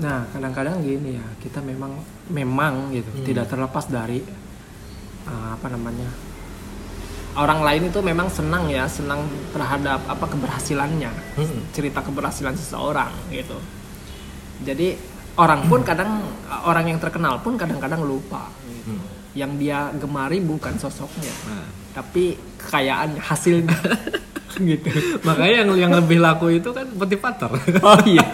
Nah 0.00 0.24
kadang-kadang 0.32 0.80
gini 0.80 1.20
ya 1.20 1.26
kita 1.38 1.60
memang 1.60 2.00
memang 2.32 2.88
gitu 2.90 3.12
Hmm. 3.12 3.26
tidak 3.28 3.44
terlepas 3.46 3.84
dari 3.86 4.24
uh, 5.28 5.48
apa 5.52 5.68
namanya 5.68 6.08
orang 7.32 7.60
lain 7.60 7.82
itu 7.88 8.00
memang 8.00 8.28
senang 8.28 8.68
ya 8.68 8.88
senang 8.88 9.24
terhadap 9.52 10.00
apa 10.04 10.24
keberhasilannya 10.24 11.12
Hmm. 11.36 11.60
cerita 11.72 12.00
keberhasilan 12.00 12.56
seseorang 12.56 13.12
gitu. 13.28 13.60
Jadi 14.64 14.96
orang 15.36 15.68
pun 15.68 15.84
kadang 15.84 16.24
orang 16.64 16.88
yang 16.88 16.96
terkenal 16.96 17.36
pun 17.40 17.60
kadang-kadang 17.60 18.00
lupa. 18.00 18.48
gitu. 18.64 18.96
Hmm. 18.96 19.04
Yang 19.32 19.52
dia 19.58 19.78
gemari 19.92 20.38
bukan 20.38 20.76
sosoknya, 20.76 21.32
Nah, 21.46 21.64
tapi 21.92 22.36
kekayaan 22.58 23.16
hasilnya 23.16 23.72
gitu. 24.62 24.88
makanya 25.22 25.64
yang 25.64 25.70
yang 25.78 25.92
lebih 25.94 26.18
laku 26.18 26.52
itu 26.52 26.68
kan 26.68 26.84
motivator. 26.92 27.48
Oh 27.80 28.00
iya. 28.04 28.26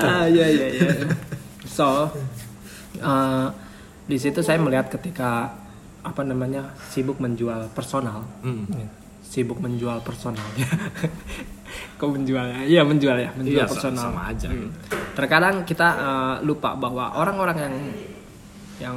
ah 0.00 0.24
iya 0.24 0.46
iya 0.48 0.66
iya. 0.70 0.88
So 1.64 2.10
uh, 3.00 3.46
di 4.04 4.16
situ 4.16 4.40
saya 4.40 4.58
melihat 4.58 4.90
ketika 4.90 5.54
apa 6.00 6.22
namanya 6.22 6.70
sibuk 6.86 7.18
menjual 7.18 7.68
personal 7.70 8.24
Mm. 8.40 8.66
Sibuk 9.20 9.58
menjual 9.58 10.02
personal 10.02 10.42
kok 11.98 12.08
menjual 12.08 12.42
ya 12.44 12.60
iya 12.64 12.82
menjual 12.82 13.14
ya 13.14 13.30
menjual 13.32 13.62
Iya, 13.62 13.66
personal 13.66 14.10
sama 14.10 14.22
aja. 14.26 14.48
Hmm. 14.48 14.74
terkadang 15.12 15.62
kita 15.62 15.88
eh, 15.92 16.36
lupa 16.42 16.74
bahwa 16.74 17.14
orang-orang 17.14 17.56
yang 17.60 17.74
yang 18.80 18.96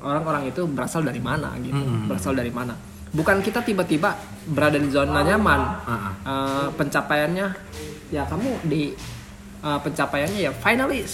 orang-orang 0.00 0.48
itu 0.48 0.62
berasal 0.64 1.02
dari 1.02 1.18
mana 1.18 1.50
gitu 1.60 1.74
Mm. 1.76 2.06
berasal 2.06 2.32
dari 2.32 2.50
mana 2.50 2.72
bukan 3.10 3.40
kita 3.40 3.60
tiba-tiba 3.60 4.14
berada 4.46 4.76
di 4.76 4.88
zona 4.88 5.20
nyaman 5.20 5.60
Ah, 5.82 5.90
ah. 5.90 6.12
Eh, 6.22 6.66
pencapaiannya 6.72 7.46
ya 8.08 8.22
kamu 8.24 8.50
di 8.64 8.94
eh, 9.58 9.78
pencapaiannya 9.82 10.40
ya 10.40 10.52
finally 10.54 11.02
eh, 11.02 11.08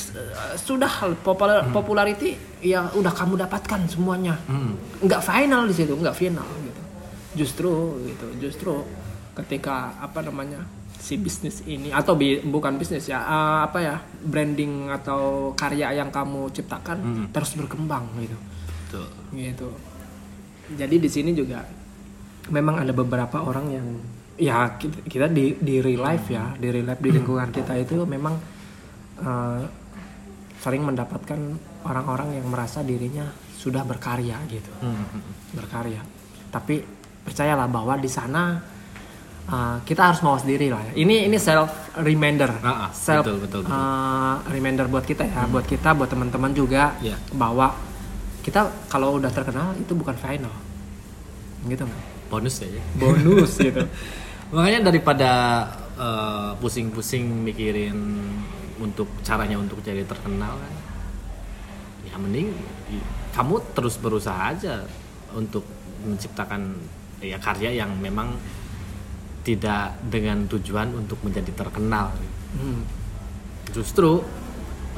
sudah 0.54 0.92
popular 1.18 1.64
popularity 1.70 2.36
ya 2.60 2.84
udah 2.92 3.10
kamu 3.10 3.40
dapatkan 3.40 3.88
semuanya 3.88 4.36
Mm. 4.44 5.02
nggak 5.02 5.20
final 5.20 5.64
di 5.64 5.74
situ 5.74 5.92
nggak 5.94 6.12
final 6.14 6.48
gitu 6.60 6.82
justru 7.32 7.72
gitu 8.04 8.26
justru 8.38 8.74
ketika 9.32 9.96
apa 9.96 10.20
namanya 10.20 10.60
si 11.02 11.18
bisnis 11.18 11.66
ini 11.66 11.90
atau 11.90 12.14
bi- 12.14 12.38
bukan 12.40 12.78
bisnis 12.78 13.04
ya 13.04 13.18
eh, 13.18 13.58
apa 13.66 13.78
ya 13.78 13.96
branding 14.22 14.86
atau 14.88 15.50
karya 15.52 15.90
yang 15.92 16.08
kamu 16.08 16.46
ciptakan 16.48 16.98
Hmm. 16.98 17.26
terus 17.28 17.58
berkembang 17.58 18.06
gitu 18.16 18.38
Tuh. 18.88 19.10
gitu 19.32 19.66
jadi 20.72 20.94
di 20.94 21.10
sini 21.10 21.34
juga 21.34 21.66
memang 22.48 22.80
ada 22.80 22.92
beberapa 22.92 23.42
orang 23.42 23.66
yang 23.68 23.86
ya 24.34 24.74
kita, 24.74 25.02
kita 25.04 25.26
di 25.26 25.58
di 25.58 25.78
real 25.78 26.00
life 26.00 26.26
ya 26.28 26.54
di 26.54 26.70
real 26.70 26.86
life 26.86 26.98
di 26.98 27.10
lingkungan 27.10 27.50
kita 27.50 27.74
itu 27.76 27.98
memang 28.04 28.34
eh, 29.18 29.62
sering 30.56 30.86
mendapatkan 30.86 31.40
orang-orang 31.82 32.38
yang 32.38 32.46
merasa 32.46 32.80
dirinya 32.80 33.26
sudah 33.52 33.82
berkarya 33.82 34.38
gitu 34.46 34.70
Mm. 34.78 35.22
berkarya 35.52 35.98
tapi 36.48 36.78
percayalah 37.20 37.66
bahwa 37.66 37.94
di 37.96 38.06
sana 38.06 38.58
uh, 39.46 39.78
kita 39.82 40.12
harus 40.12 40.20
mawas 40.20 40.42
diri 40.42 40.68
lah 40.68 40.82
ya. 40.90 40.92
ini 40.96 41.26
ini 41.26 41.38
self 41.38 41.70
reminder 41.98 42.50
Ah, 42.60 42.86
ah, 42.86 42.90
self 42.90 43.24
betul, 43.24 43.38
betul, 43.40 43.60
betul. 43.64 43.74
uh, 43.74 44.36
reminder 44.46 44.86
buat 44.86 45.02
kita 45.02 45.24
ya 45.24 45.46
buat 45.46 45.64
kita 45.64 45.94
buat 45.94 46.08
teman-teman 46.08 46.52
juga 46.52 46.94
Iya. 46.98 47.16
bahwa 47.32 47.74
kita 48.42 48.60
kalau 48.86 49.16
udah 49.16 49.30
terkenal 49.30 49.74
itu 49.78 49.94
bukan 49.94 50.14
final 50.14 50.50
gitu 51.64 51.86
nggak 51.86 52.02
bonus 52.26 52.58
ya 52.60 52.82
bonus 52.96 53.54
gitu 53.62 53.86
makanya 54.50 54.90
daripada 54.90 55.30
eh, 55.94 56.50
pusing-pusing 56.58 57.22
mikirin 57.22 57.94
untuk 58.82 59.06
caranya 59.22 59.56
untuk 59.56 59.78
jadi 59.80 60.02
terkenal 60.02 60.58
kan 60.58 60.74
ya 62.02 62.18
mending 62.18 62.50
kamu 63.30 63.62
terus 63.72 63.94
berusaha 63.96 64.50
aja 64.50 64.82
untuk 65.32 65.62
menciptakan 66.02 66.82
ya 67.22 67.38
karya 67.38 67.78
yang 67.78 67.94
memang 67.94 68.34
tidak 69.42 69.98
dengan 70.06 70.46
tujuan 70.46 70.94
untuk 70.94 71.18
menjadi 71.26 71.50
terkenal. 71.54 72.14
Hmm. 72.52 72.84
justru 73.72 74.20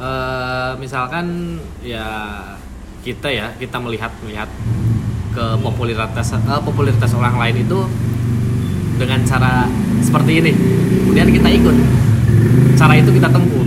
eh, 0.03 0.73
misalkan 0.83 1.55
ya 1.87 2.43
kita 3.07 3.31
ya 3.31 3.55
kita 3.55 3.79
melihat 3.79 4.11
melihat 4.27 4.51
ke 5.31 5.45
popularitas 5.63 6.35
eh, 6.35 6.61
popularitas 6.67 7.15
orang 7.15 7.39
lain 7.39 7.63
itu 7.63 7.79
dengan 8.99 9.21
cara 9.27 9.67
seperti 10.03 10.33
ini. 10.41 10.53
Kemudian 11.05 11.29
kita 11.31 11.49
ikut. 11.51 11.77
Cara 12.79 12.95
itu 12.99 13.11
kita 13.11 13.29
tempuh. 13.31 13.67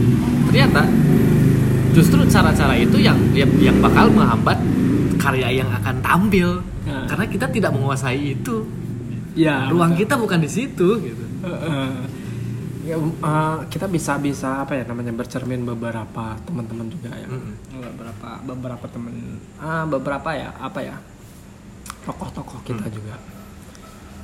Ternyata 0.51 0.83
justru 1.91 2.23
cara-cara 2.27 2.75
itu 2.79 2.97
yang 3.01 3.17
yang, 3.35 3.77
bakal 3.83 4.07
menghambat 4.11 4.57
karya 5.19 5.63
yang 5.63 5.69
akan 5.71 5.95
tampil. 5.99 6.63
Nah. 6.87 7.03
karena 7.03 7.27
kita 7.27 7.51
tidak 7.51 7.75
menguasai 7.75 8.39
itu 8.39 8.63
ya 9.37 9.69
ruang 9.69 9.93
kita 9.93 10.17
bukan 10.17 10.39
di 10.41 10.49
situ 10.49 10.87
gitu 10.99 11.23
ya, 12.83 12.95
uh, 12.97 13.57
kita 13.67 13.85
bisa 13.85 14.15
bisa 14.17 14.63
apa 14.63 14.73
ya 14.73 14.83
namanya 14.83 15.13
bercermin 15.13 15.61
beberapa 15.61 16.33
teman-teman 16.41 16.87
juga 16.87 17.11
ya 17.13 17.27
Mm-mm. 17.27 17.53
beberapa 17.83 18.29
beberapa 18.43 18.85
teman 18.87 19.13
ah 19.59 19.83
beberapa 19.85 20.29
ya 20.33 20.49
apa 20.57 20.79
ya 20.81 20.95
tokoh-tokoh 22.01 22.63
kita 22.63 22.87
juga 22.87 23.19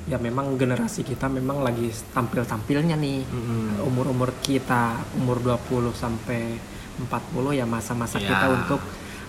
ya 0.04 0.16
memang 0.18 0.56
generasi 0.56 1.00
kita 1.00 1.28
memang 1.28 1.60
lagi 1.60 1.88
tampil-tampilnya 2.10 2.96
nih 2.96 3.20
Mm-mm. 3.22 3.84
umur-umur 3.84 4.32
kita 4.40 4.96
umur 5.14 5.40
20 5.40 5.92
sampai 5.94 6.56
40 6.96 7.10
ya 7.54 7.64
masa-masa 7.64 8.16
Ya. 8.16 8.28
kita 8.28 8.46
untuk 8.50 8.80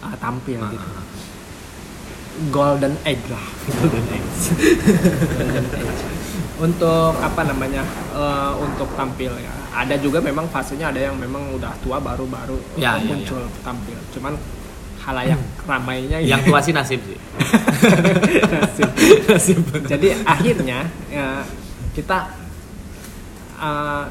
uh, 0.01 0.15
tampil 0.15 0.60
Ah, 0.60 0.71
gitu. 0.71 0.89
Golden 2.52 2.93
age 3.04 3.26
lah 3.32 3.45
Golden 3.80 4.06
Age. 4.12 4.41
Golden 5.36 5.65
age. 5.80 6.04
untuk 6.56 7.12
apa 7.19 7.41
namanya 7.43 7.84
eh, 8.12 8.52
untuk 8.60 8.88
tampil 8.95 9.32
ya 9.39 9.52
ada 9.76 9.95
juga 10.00 10.24
memang 10.24 10.48
fasenya 10.48 10.88
ada 10.88 11.12
yang 11.12 11.15
memang 11.19 11.52
udah 11.52 11.76
tua 11.84 12.00
baru-baru 12.00 12.56
Ya, 12.80 12.95
ya, 12.95 13.12
muncul 13.12 13.43
tampil 13.60 14.00
cuman 14.15 14.39
halayak 15.04 15.38
ramainya 15.67 16.17
yang 16.17 16.39
tua 16.41 16.63
sih 16.63 16.71
nasib 16.71 16.98
sih 17.04 17.19
Nasib. 19.28 19.60
jadi 19.86 20.15
akhirnya 20.24 20.88
ya, 21.12 21.43
kita 21.91 22.32
eh, 23.60 24.06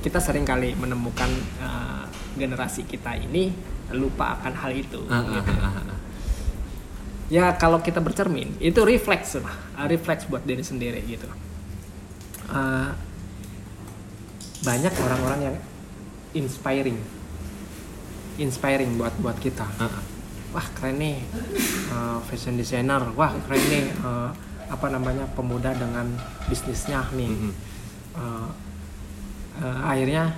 kita 0.00 0.16
sering 0.18 0.48
kali 0.48 0.72
menemukan 0.74 1.28
eh, 1.60 2.02
generasi 2.40 2.88
kita 2.88 3.12
ini 3.20 3.52
lupa 3.92 4.38
akan 4.40 4.54
hal 4.54 4.72
itu 4.72 5.02
ah, 5.12 5.20
gitu. 5.20 5.52
ah, 5.60 5.76
ah. 5.76 5.98
Ya 7.30 7.54
kalau 7.54 7.78
kita 7.78 8.02
bercermin 8.02 8.58
itu 8.58 8.82
refleks 8.82 9.38
lah 9.38 9.54
refleks 9.86 10.26
buat 10.26 10.42
diri 10.42 10.66
sendiri 10.66 10.98
gitu. 11.06 11.30
Uh, 12.50 12.90
banyak 14.66 14.92
orang-orang 15.00 15.40
yang 15.46 15.56
inspiring. 16.34 16.98
Inspiring 18.36 18.98
buat 18.98 19.14
buat 19.22 19.38
kita. 19.38 19.62
Ah, 19.78 19.86
ah. 19.86 20.02
wah 20.50 20.66
keren 20.74 20.98
nih. 20.98 21.22
Uh, 21.94 22.18
fashion 22.26 22.58
designer 22.58 23.00
wah 23.14 23.30
keren 23.46 23.62
nih. 23.70 23.86
Uh, 24.02 24.34
apa 24.66 24.86
namanya 24.90 25.30
pemuda 25.38 25.70
dengan 25.78 26.10
bisnisnya 26.50 27.06
nih. 27.14 27.54
Uh, 28.18 28.50
uh, 29.62 29.78
akhirnya 29.86 30.34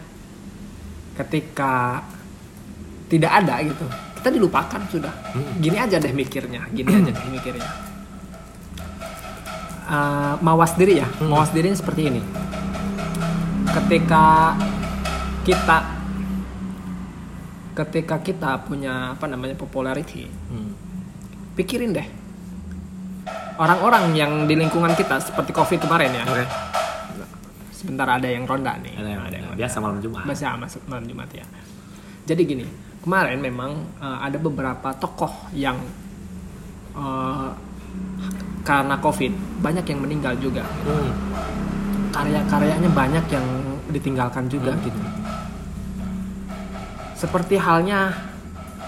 ketika 1.16 2.04
tidak 3.08 3.32
ada 3.44 3.60
gitu 3.64 3.86
kita 4.22 4.30
dilupakan 4.30 4.78
sudah 4.86 5.10
Mm. 5.34 5.58
gini 5.58 5.76
aja 5.76 5.98
deh 5.98 6.12
mikirnya 6.12 6.62
gini 6.70 6.88
aja 6.94 7.10
deh 7.10 7.26
mikirnya 7.28 7.66
Uh, 9.82 10.38
mawas 10.40 10.72
diri 10.72 10.96
ya 10.96 11.08
mawas 11.20 11.50
diri 11.50 11.68
seperti 11.68 12.06
ini 12.06 12.22
ketika 13.68 14.54
kita 15.42 15.78
ketika 17.74 18.16
kita 18.20 18.50
punya 18.62 19.12
apa 19.12 19.26
namanya 19.26 19.52
popularity 19.52 20.30
Hmm. 20.48 20.72
pikirin 21.52 21.92
deh 21.92 22.06
orang-orang 23.56 24.14
yang 24.14 24.32
di 24.46 24.54
lingkungan 24.54 24.94
kita 24.94 25.18
seperti 25.18 25.50
covid 25.50 25.82
kemarin 25.82 26.14
ya 26.14 26.24
Oke. 26.24 26.44
sebentar 27.74 28.06
ada 28.06 28.24
yang 28.24 28.46
ronda 28.46 28.78
nih 28.78 28.94
Ada 28.96 29.08
yang, 29.08 29.22
ada 29.24 29.36
yang 29.36 29.48
biasa 29.52 29.76
malam 29.76 29.98
Jumat. 29.98 30.24
Ah, 30.24 30.56
masuk 30.56 30.82
malam 30.86 31.04
Jumat 31.04 31.28
ya. 31.28 31.44
Jadi 32.24 32.42
gini, 32.46 32.64
kemarin 33.02 33.38
memang 33.38 33.70
eh, 33.98 34.18
ada 34.22 34.38
beberapa 34.38 34.94
tokoh 34.94 35.50
yang 35.52 35.76
eh, 36.94 37.48
karena 38.62 38.94
COVID 38.96 39.32
banyak 39.58 39.84
yang 39.84 40.00
meninggal 40.00 40.34
juga. 40.38 40.62
Hmm. 40.86 41.10
Karya-karyanya 42.12 42.90
banyak 42.92 43.24
yang 43.28 43.46
ditinggalkan 43.90 44.46
juga 44.46 44.72
Hmm. 44.72 44.82
gitu. 44.84 45.00
Seperti 47.16 47.54
halnya 47.56 48.10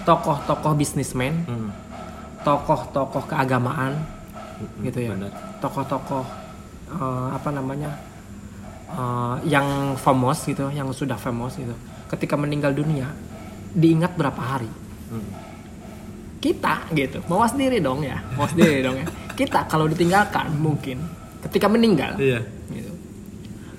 tokoh-tokoh 0.03 0.75
bisnismen, 0.75 1.43
Hmm. 1.47 1.69
tokoh-tokoh 2.43 3.25
keagamaan, 3.25 3.95
gitu 4.79 4.99
ya. 5.01 5.11
Benar. 5.15 5.31
Tokoh-tokoh 5.59 6.23
eh, 6.87 7.27
apa 7.33 7.49
namanya? 7.51 7.91
eh, 8.95 9.35
yang 9.49 9.97
famous 9.99 10.45
gitu, 10.45 10.71
yang 10.71 10.87
sudah 10.93 11.19
famous 11.19 11.59
gitu. 11.59 11.73
Ketika 12.07 12.39
meninggal 12.39 12.71
dunia, 12.71 13.09
diingat 13.75 14.15
berapa 14.15 14.39
hari? 14.39 14.71
Hmm. 15.11 15.27
Kita 16.39 16.87
gitu, 16.93 17.19
mawas 17.25 17.53
diri 17.53 17.81
dong 17.81 18.05
ya, 18.05 18.21
mawas 18.37 18.53
diri 18.53 18.79
dong 18.79 19.01
ya. 19.01 19.07
Kita 19.33 19.65
kalau 19.65 19.89
ditinggalkan 19.89 20.53
mungkin 20.55 21.01
ketika 21.43 21.67
meninggal, 21.67 22.15
Iya. 22.15 22.45
gitu, 22.71 22.93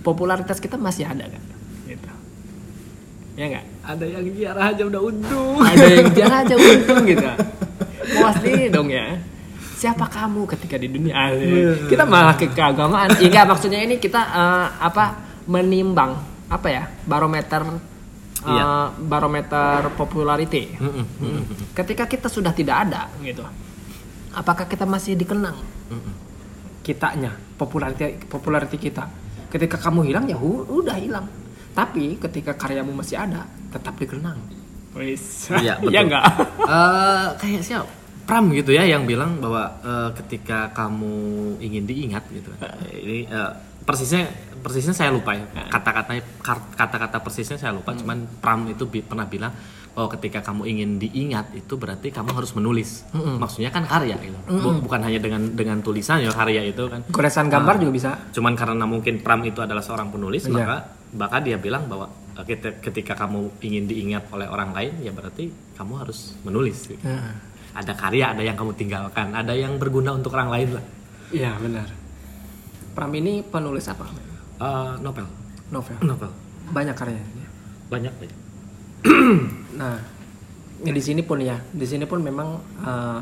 popularitas 0.03 0.59
kita 0.59 0.75
masih 0.77 1.07
ada 1.07 1.31
kan? 1.31 1.43
Gitu. 1.87 2.11
Ya 3.39 3.45
nggak? 3.55 3.65
Ada 3.87 4.05
yang 4.05 4.23
ziarah 4.35 4.65
aja 4.75 4.83
udah 4.83 5.01
untung. 5.01 5.57
Ada 5.63 5.85
yang 5.87 6.09
jangan 6.19 6.39
aja 6.43 6.55
untung 6.59 7.03
gitu. 7.07 7.29
Mawas 8.19 8.37
diri 8.43 8.67
dong 8.67 8.91
ya. 8.91 9.15
Siapa 9.77 10.09
kamu 10.09 10.49
ketika 10.57 10.81
di 10.81 10.89
dunia? 10.89 11.15
Asik. 11.15 11.93
Kita 11.93 12.03
malah 12.09 12.35
ke 12.35 12.49
keagamaan. 12.51 13.13
Ya 13.21 13.45
maksudnya 13.47 13.79
ini 13.79 14.01
kita 14.01 14.19
eh, 14.19 14.67
apa 14.81 15.21
menimbang 15.47 16.19
apa 16.51 16.67
ya 16.67 16.83
barometer 17.07 17.63
eh, 18.47 18.53
Iya. 18.53 18.95
barometer 19.03 19.91
popularity. 19.93 20.71
Hmm, 20.75 21.03
hmm. 21.03 21.43
Ketika 21.73 22.07
kita 22.07 22.27
sudah 22.27 22.51
tidak 22.51 22.87
ada 22.87 23.11
gitu, 23.21 23.43
apakah 24.31 24.65
kita 24.65 24.85
masih 24.85 25.15
dikenang 25.15 25.57
Mm-mm. 25.89 26.15
kitanya 26.81 27.33
populariti 27.57 28.21
populariti 28.27 28.77
kita 28.77 29.09
ketika 29.49 29.81
kamu 29.81 30.05
hilang 30.05 30.27
ya 30.27 30.37
udah 30.37 30.93
hilang 30.95 31.25
tapi 31.73 32.15
ketika 32.17 32.53
karyamu 32.53 32.93
masih 32.93 33.17
ada 33.17 33.49
tetap 33.71 33.97
dikenang 33.97 34.37
wis 34.93 35.49
Iya, 35.49 35.77
betul. 35.81 35.89
ya 35.91 36.01
enggak 36.05 36.25
Eh, 36.77 37.27
kayak 37.39 37.63
siapa 37.63 37.89
Pram 38.27 38.51
gitu 38.51 38.75
ya 38.75 38.83
yang 38.83 39.07
bilang 39.07 39.39
bahwa 39.39 39.63
eh, 39.81 40.11
ketika 40.19 40.69
kamu 40.71 41.15
ingin 41.59 41.87
diingat 41.87 42.27
gitu 42.29 42.51
ini 43.03 43.25
eh, 43.25 43.51
persisnya 43.87 44.27
persisnya 44.61 44.93
saya 44.93 45.15
lupa 45.15 45.31
ya. 45.33 45.47
Kata-katanya 45.71 46.23
kar- 46.43 46.75
kata-kata 46.75 47.23
persisnya 47.23 47.55
saya 47.55 47.71
lupa. 47.71 47.95
Cuman 47.95 48.27
Pram 48.43 48.67
itu 48.67 48.83
bi- 48.85 49.01
pernah 49.01 49.25
bilang 49.25 49.55
bahwa 49.95 50.13
ketika 50.13 50.45
kamu 50.45 50.67
ingin 50.67 50.91
diingat 50.99 51.55
itu 51.55 51.79
berarti 51.79 52.11
kamu 52.11 52.35
harus 52.35 52.51
menulis. 52.53 53.07
Maksudnya 53.15 53.71
kan 53.71 53.87
karya 53.87 54.19
gitu. 54.19 54.37
Bu- 54.51 54.83
bukan 54.83 55.01
hanya 55.01 55.17
dengan 55.17 55.55
dengan 55.55 55.81
tulisan 55.81 56.19
ya 56.19 56.29
karya 56.29 56.67
itu 56.67 56.83
kan. 56.91 57.07
Goresan 57.09 57.47
gambar 57.47 57.79
juga 57.79 57.93
bisa. 57.95 58.11
Cuman 58.35 58.53
karena 58.53 58.85
mungkin 58.85 59.23
Pram 59.23 59.41
itu 59.41 59.63
adalah 59.63 59.81
seorang 59.81 60.11
penulis 60.11 60.45
Iya. 60.45 60.53
maka 60.53 60.77
maka 61.15 61.39
dia 61.39 61.57
bilang 61.57 61.87
bahwa 61.87 62.11
eh, 62.37 62.45
ketika, 62.77 63.15
kamu 63.17 63.63
ingin 63.63 63.87
diingat 63.87 64.29
oleh 64.29 64.45
orang 64.45 64.75
lain 64.75 64.99
ya 65.01 65.15
berarti 65.15 65.47
kamu 65.79 65.93
harus 65.97 66.35
menulis. 66.43 66.91
Gitu. 66.91 67.01
Nah, 67.07 67.33
ada 67.73 67.93
karya 67.95 68.35
ada 68.35 68.43
yang 68.43 68.59
kamu 68.59 68.75
tinggalkan 68.75 69.31
ada 69.31 69.55
yang 69.55 69.79
berguna 69.79 70.11
untuk 70.11 70.35
orang 70.35 70.51
lain 70.51 70.69
lah. 70.75 70.85
Iya 71.31 71.55
benar 71.57 71.87
Pram 72.97 73.13
ini 73.13 73.45
penulis 73.45 73.85
apa? 73.87 74.09
Eh, 74.57 74.93
novel. 74.99 75.29
Novel. 75.69 75.97
Novel. 76.01 76.31
Banyak 76.67 76.97
karyanya? 76.97 77.47
Banyak 77.87 78.13
banyak 78.17 78.39
Nah, 79.81 80.01
ya 80.81 80.91
di 80.91 81.03
sini 81.05 81.21
pun 81.21 81.37
ya, 81.39 81.61
di 81.61 81.85
sini 81.85 82.09
pun 82.09 82.25
memang 82.25 82.49
eh, 82.81 83.21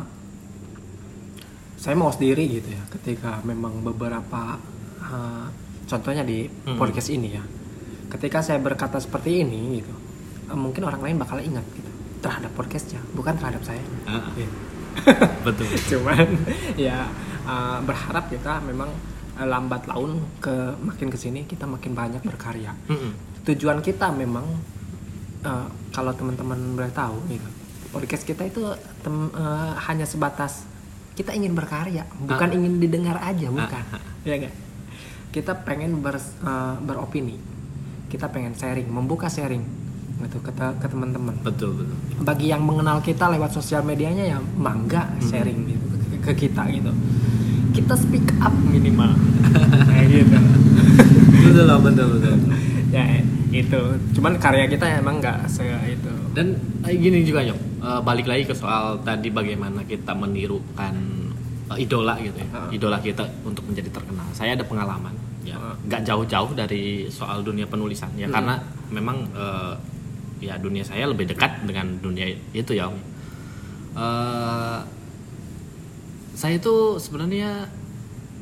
saya 1.75 1.99
mau 1.99 2.09
sendiri 2.09 2.47
gitu 2.49 2.71
ya, 2.71 2.83
ketika 2.89 3.43
memang 3.43 3.83
beberapa 3.83 4.57
eh, 5.03 5.47
contohnya 5.85 6.23
di 6.23 6.47
Hmm. 6.65 6.79
podcast 6.79 7.11
ini 7.11 7.35
ya, 7.35 7.43
ketika 8.09 8.41
saya 8.41 8.63
berkata 8.63 8.97
seperti 8.97 9.43
ini 9.43 9.83
gitu, 9.83 9.91
eh, 10.49 10.57
mungkin 10.57 10.87
orang 10.87 11.03
lain 11.03 11.19
bakal 11.19 11.43
ingat 11.43 11.67
gitu 11.75 11.91
terhadap 12.23 12.55
podcastnya, 12.55 13.03
bukan 13.13 13.35
terhadap 13.37 13.61
saya. 13.67 13.83
Ah, 14.07 14.31
Gitu. 14.33 14.55
betul. 15.51 15.67
Cuman 15.99 16.25
ya 16.79 17.11
eh, 17.43 17.79
berharap 17.83 18.31
kita 18.31 18.63
memang 18.63 18.89
lambat 19.37 19.85
laun 19.85 20.23
ke 20.39 20.53
makin 20.79 21.09
ke 21.09 21.17
sini 21.17 21.43
kita 21.43 21.65
makin 21.65 21.91
banyak 21.93 22.23
berkarya. 22.23 22.71
Mm-mm. 22.87 23.13
tujuan 23.45 23.79
kita 23.79 24.09
memang 24.11 24.47
eh, 25.43 25.67
kalau 25.91 26.11
teman-teman 26.11 26.57
boleh 26.73 26.89
tahu 26.91 27.19
gitu 27.29 27.49
podcast 27.91 28.23
kita 28.23 28.43
itu 28.43 28.63
tem- 29.01 29.31
eh, 29.31 29.73
hanya 29.83 30.05
sebatas 30.05 30.65
kita 31.13 31.31
ingin 31.31 31.53
berkarya 31.53 32.03
bukan 32.19 32.49
Ah. 32.49 32.57
ingin 32.57 32.79
didengar 32.79 33.19
aja 33.19 33.47
bukan 33.49 33.83
Ah, 33.87 33.97
ah. 33.97 34.03
ya 34.23 34.35
enggak 34.37 34.55
kita 35.29 35.53
pengen 35.61 35.99
ber- 35.99 36.15
eh, 36.21 36.75
beropini. 36.81 37.35
Kita 38.07 38.29
pengen 38.29 38.55
sharing 38.55 38.87
membuka 38.87 39.27
sharing 39.27 39.67
gitu 40.21 40.39
ke, 40.39 40.51
te- 40.51 40.77
ke 40.79 40.87
teman-teman. 40.87 41.35
Betul 41.43 41.75
betul. 41.77 41.97
Bagi 42.23 42.47
yang 42.47 42.63
mengenal 42.63 43.03
kita 43.03 43.27
lewat 43.29 43.51
sosial 43.51 43.83
medianya 43.83 44.25
ya 44.25 44.39
mangga 44.55 45.11
sharing 45.21 45.67
gitu 45.67 45.85
ke, 45.91 45.97
ke 46.23 46.33
kita 46.41 46.71
gitu 46.71 46.95
kita 47.85 47.97
speak 48.01 48.25
up 48.41 48.55
minimal. 48.65 49.13
Kayak 49.93 50.07
gitu. 50.09 50.39
Betul 51.45 51.65
lah, 51.69 51.77
betul 51.77 52.07
betul. 52.17 52.35
Ya 52.89 53.21
itu. 53.53 53.81
Cuman 54.17 54.41
karya 54.41 54.65
kita 54.73 54.89
emang 55.05 55.21
nggak 55.21 55.45
se 55.53 55.69
itu. 55.69 56.13
Dan 56.33 56.57
eh, 56.89 56.97
gini 56.97 57.21
juga 57.29 57.45
nyok. 57.45 57.61
Eh, 57.85 58.01
balik 58.01 58.25
lagi 58.25 58.49
ke 58.49 58.57
soal 58.57 59.05
tadi 59.05 59.29
bagaimana 59.29 59.85
kita 59.85 60.17
menirukan 60.17 60.97
eh, 61.77 61.85
idola 61.85 62.17
gitu 62.25 62.41
ya. 62.41 62.49
Ah. 62.57 62.73
idola 62.73 62.97
kita 63.05 63.21
untuk 63.45 63.69
menjadi 63.69 63.93
terkenal. 63.93 64.33
Saya 64.33 64.57
ada 64.57 64.65
pengalaman 64.65 65.13
ya. 65.45 65.61
Nggak 65.85 66.09
jauh-jauh 66.09 66.57
dari 66.57 67.13
soal 67.13 67.45
dunia 67.45 67.69
penulisan 67.69 68.09
ya. 68.17 68.33
Hmm. 68.33 68.35
karena 68.41 68.55
memang 68.89 69.29
eh, 69.37 69.75
ya 70.41 70.57
dunia 70.57 70.89
saya 70.89 71.05
lebih 71.05 71.29
dekat 71.29 71.69
dengan 71.69 72.01
dunia 72.01 72.33
itu 72.57 72.73
ya 72.73 72.89
Om. 72.89 72.97
Eh, 73.95 74.79
saya 76.35 76.59
itu 76.59 76.75
sebenarnya 76.99 77.71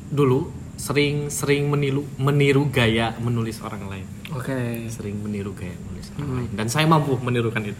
dulu 0.09 0.49
sering 0.75 1.29
sering 1.29 1.69
meniru 1.69 2.03
meniru 2.17 2.67
gaya 2.67 3.13
menulis 3.17 3.61
orang 3.61 3.85
lain 3.87 4.07
oke 4.29 4.57
sering 4.89 5.15
meniru 5.17 5.53
gaya 5.53 5.73
menulis 5.79 6.09
orang 6.11 6.21
Hmm. 6.23 6.37
lain 6.39 6.49
dan 6.53 6.67
saya 6.67 6.85
mampu 6.85 7.13
menirukan 7.17 7.63
itu 7.63 7.77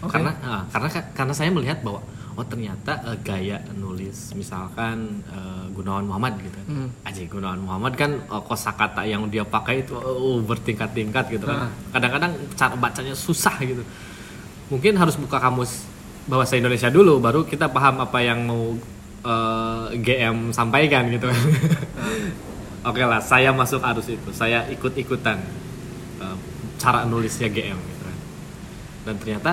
Oke. 0.00 0.12
karena 0.12 0.30
ah, 0.40 0.62
karena 0.68 0.88
karena 1.12 1.32
saya 1.32 1.48
melihat 1.48 1.80
bahwa 1.80 2.02
oh 2.34 2.42
ternyata 2.42 2.98
eh, 3.04 3.16
gaya 3.20 3.62
nulis 3.72 4.34
misalkan 4.34 5.22
eh, 5.26 5.64
Gunawan 5.70 6.04
Muhammad 6.04 6.34
gitu 6.38 6.58
Hmm. 6.66 6.90
aja 7.02 7.22
Gunawan 7.24 7.58
Muhammad 7.58 7.94
kan 7.94 8.10
eh, 8.20 8.42
kosakata 8.42 9.02
yang 9.02 9.26
dia 9.28 9.42
pakai 9.42 9.80
itu 9.80 9.94
oh, 9.94 10.42
bertingkat-tingkat 10.42 11.24
gitu 11.32 11.46
Ah. 11.46 11.70
kan 11.70 11.70
kadang-kadang 11.94 12.32
cara 12.52 12.74
bacanya 12.76 13.14
susah 13.16 13.54
gitu 13.60 13.80
mungkin 14.68 14.94
harus 14.94 15.14
buka 15.14 15.38
kamus 15.38 15.86
bahasa 16.24 16.54
Indonesia 16.54 16.88
dulu 16.88 17.18
baru 17.18 17.44
kita 17.44 17.68
paham 17.68 18.00
apa 18.00 18.18
yang 18.18 18.42
mau 18.42 18.74
eh, 19.24 19.84
GM 19.96 20.52
sampaikan 20.52 21.08
gitu. 21.08 21.26
Kan 21.26 21.40
oke 22.88 23.00
lah 23.00 23.18
saya 23.18 23.50
masuk 23.50 23.80
arus 23.80 24.08
itu. 24.08 24.30
Saya 24.30 24.68
ikut-ikutan 24.68 25.40
eh, 26.20 26.36
cara 26.76 27.02
nulisnya 27.04 27.48
GM 27.48 27.76
gitu. 27.76 28.02
Kan 28.02 28.16
dan 29.04 29.14
ternyata 29.18 29.52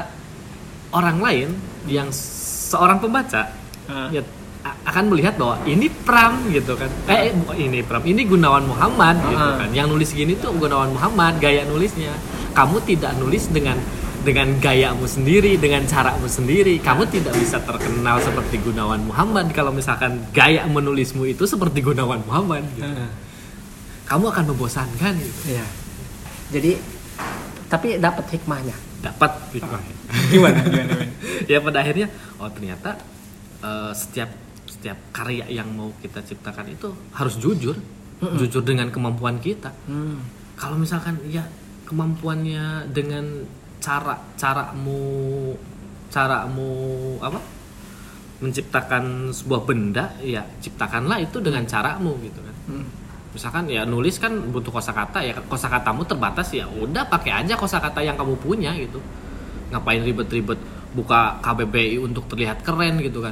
orang 0.91 1.17
lain 1.19 1.49
yang 1.87 2.11
seorang 2.11 2.99
pembaca 2.99 3.57
Ah. 3.89 4.07
ya 4.07 4.21
akan 4.61 5.09
melihat 5.09 5.35
bahwa 5.35 5.57
ini 5.65 5.89
Pram 5.89 6.47
gitu 6.47 6.77
kan. 6.77 6.87
Eh 7.09 7.33
bukan 7.33 7.57
ini 7.57 7.81
Pram 7.81 7.99
ini 8.05 8.23
Gunawan 8.23 8.63
Muhammad 8.63 9.17
gitu 9.25 9.41
Ah. 9.41 9.57
kan. 9.57 9.69
Yang 9.73 9.87
nulis 9.91 10.09
gini 10.13 10.37
tuh 10.37 10.53
Gunawan 10.55 10.93
Muhammad 10.93 11.41
gaya 11.41 11.65
nulisnya. 11.65 12.13
Kamu 12.53 12.79
tidak 12.85 13.17
nulis 13.17 13.49
dengan 13.49 13.75
dengan 14.21 14.53
gayamu 14.57 15.05
sendiri 15.05 15.57
dengan 15.57 15.81
caramu 15.83 16.25
sendiri 16.25 16.77
kamu 16.77 17.09
tidak 17.09 17.33
bisa 17.35 17.57
terkenal 17.59 18.21
seperti 18.21 18.61
Gunawan 18.61 19.01
Muhammad 19.01 19.49
kalau 19.51 19.73
misalkan 19.73 20.21
gaya 20.29 20.63
menulismu 20.65 21.25
itu 21.25 21.43
seperti 21.43 21.81
Gunawan 21.81 22.21
Muhammad 22.23 22.61
gitu. 22.73 22.85
Kamu 24.05 24.25
akan 24.27 24.43
membosankan 24.51 25.13
gitu 25.17 25.55
Iya. 25.55 25.65
Jadi 26.51 26.71
tapi 27.67 27.95
dapat 27.97 28.25
hikmahnya. 28.29 28.75
dapat 29.01 29.31
hikmah. 29.49 29.81
Gimana? 30.29 30.61
Gimana? 30.61 30.93
gimana? 30.93 30.93
ya 31.51 31.57
pada 31.57 31.81
akhirnya 31.81 32.07
oh 32.37 32.49
ternyata 32.53 33.01
eh, 33.59 33.91
setiap 33.91 34.29
setiap 34.69 34.97
karya 35.09 35.49
yang 35.49 35.65
mau 35.73 35.89
kita 35.97 36.21
ciptakan 36.21 36.69
itu 36.69 36.93
harus 37.11 37.35
jujur 37.37 37.73
jujur 38.21 38.61
dengan 38.61 38.87
kemampuan 38.87 39.41
kita 39.41 39.73
Hmm. 39.89 40.21
kalau 40.53 40.77
misalkan 40.77 41.17
ya 41.25 41.41
kemampuannya 41.89 42.87
dengan 42.93 43.49
cara 43.81 44.15
caramu 44.37 45.51
caramu 46.13 46.71
apa? 47.19 47.39
Menciptakan 48.41 49.29
sebuah 49.33 49.61
benda 49.65 50.13
ya 50.21 50.45
ciptakanlah 50.61 51.21
itu 51.21 51.37
dengan 51.41 51.65
caramu 51.65 52.15
gitu 52.21 52.39
kan. 52.41 52.55
Hmm. 52.69 52.87
misalkan 53.31 53.63
ya 53.71 53.87
nulis 53.87 54.19
kan 54.19 54.51
butuh 54.51 54.75
kosakata 54.75 55.23
ya 55.23 55.31
kosakatamu 55.47 56.03
terbatas 56.03 56.51
ya 56.51 56.67
udah 56.67 57.07
pakai 57.07 57.31
aja 57.31 57.55
kosakata 57.55 58.03
yang 58.03 58.19
kamu 58.19 58.35
punya 58.43 58.75
gitu. 58.75 58.99
Ngapain 59.71 60.03
ribet-ribet 60.03 60.59
buka 60.91 61.39
KBBI 61.39 61.95
untuk 62.03 62.27
terlihat 62.27 62.59
keren 62.59 62.99
gitu 62.99 63.23
kan. 63.23 63.31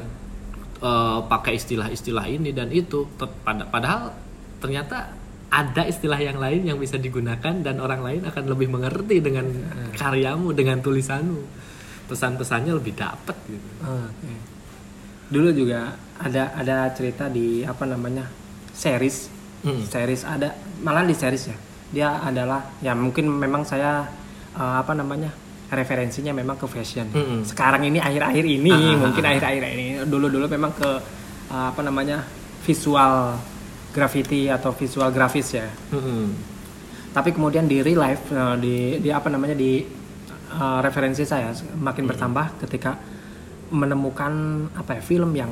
Eh, 0.80 1.20
pakai 1.28 1.60
istilah-istilah 1.60 2.32
ini 2.32 2.56
dan 2.56 2.72
itu. 2.72 3.12
Ter- 3.20 3.36
pada- 3.44 3.68
padahal 3.68 4.16
ternyata 4.64 5.19
ada 5.50 5.82
istilah 5.84 6.18
yang 6.18 6.38
lain 6.38 6.62
yang 6.64 6.78
bisa 6.78 6.96
digunakan 6.96 7.54
dan 7.60 7.82
orang 7.82 8.02
lain 8.02 8.22
akan 8.22 8.44
lebih 8.46 8.70
mengerti 8.70 9.18
dengan 9.18 9.50
karyamu 9.94 10.54
dengan 10.54 10.78
tulisanmu 10.78 11.42
pesan-pesannya 12.06 12.74
lebih 12.74 12.94
dapet 12.94 13.38
gitu 13.46 13.70
Oke. 13.82 14.34
Dulu 15.30 15.50
juga 15.54 15.94
ada 16.18 16.58
ada 16.58 16.90
cerita 16.90 17.30
di 17.30 17.62
apa 17.62 17.86
namanya 17.86 18.26
series, 18.74 19.30
Mm. 19.60 19.84
series 19.86 20.24
ada 20.24 20.56
malah 20.80 21.04
di 21.04 21.14
series 21.14 21.52
ya. 21.52 21.58
Dia 21.92 22.10
adalah 22.24 22.64
ya 22.80 22.98
mungkin 22.98 23.28
memang 23.30 23.62
saya 23.62 24.08
eh, 24.56 24.76
apa 24.80 24.98
namanya 24.98 25.30
referensinya 25.70 26.34
memang 26.34 26.58
ke 26.58 26.66
fashion. 26.66 27.06
Mm-mm. 27.14 27.46
Sekarang 27.46 27.86
ini 27.86 28.02
akhir-akhir 28.02 28.42
ini 28.42 28.74
Ah, 28.74 28.80
ah, 28.80 28.98
mungkin 29.06 29.22
ah. 29.22 29.30
akhir-akhir 29.30 29.64
ini 29.70 29.86
dulu-dulu 30.10 30.50
memang 30.50 30.74
ke 30.74 30.90
eh, 31.52 31.66
apa 31.70 31.82
namanya 31.86 32.26
visual 32.66 33.38
graffiti 33.92 34.48
atau 34.48 34.72
visual 34.74 35.10
grafis 35.10 35.58
ya. 35.58 35.68
Mm-mm. 35.94 36.34
Tapi 37.10 37.34
kemudian 37.34 37.66
di 37.66 37.82
real 37.82 38.00
life 38.00 38.30
eh, 38.30 38.56
di 38.62 38.76
di 39.02 39.10
apa 39.10 39.28
namanya 39.30 39.58
di 39.58 39.82
eh, 40.54 40.80
referensi 40.82 41.26
saya 41.26 41.54
makin 41.78 42.06
bertambah 42.06 42.62
ketika 42.66 42.98
menemukan 43.70 44.66
apa 44.74 44.98
ya 44.98 45.02
film 45.02 45.32
yang 45.38 45.52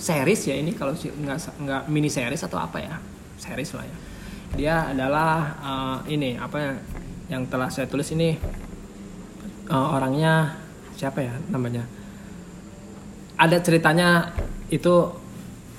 series 0.00 0.48
ya 0.48 0.54
ini 0.56 0.72
kalau 0.72 0.94
nggak 0.94 1.38
nggak 1.60 1.82
mini 1.90 2.08
series 2.08 2.40
atau 2.46 2.56
apa 2.56 2.78
ya 2.78 2.96
series 3.36 3.74
lah 3.74 3.84
ya 3.84 3.96
dia 4.50 4.74
adalah 4.90 5.32
eh, 5.62 6.14
ini 6.14 6.38
apa 6.38 6.56
ya, 6.58 6.72
yang 7.30 7.46
telah 7.46 7.70
saya 7.70 7.86
tulis 7.86 8.10
ini 8.14 8.34
eh, 9.70 9.86
orangnya 9.94 10.58
siapa 10.94 11.22
ya 11.22 11.34
namanya 11.50 12.00
ada 13.40 13.56
ceritanya 13.64 14.36
itu 14.68 15.08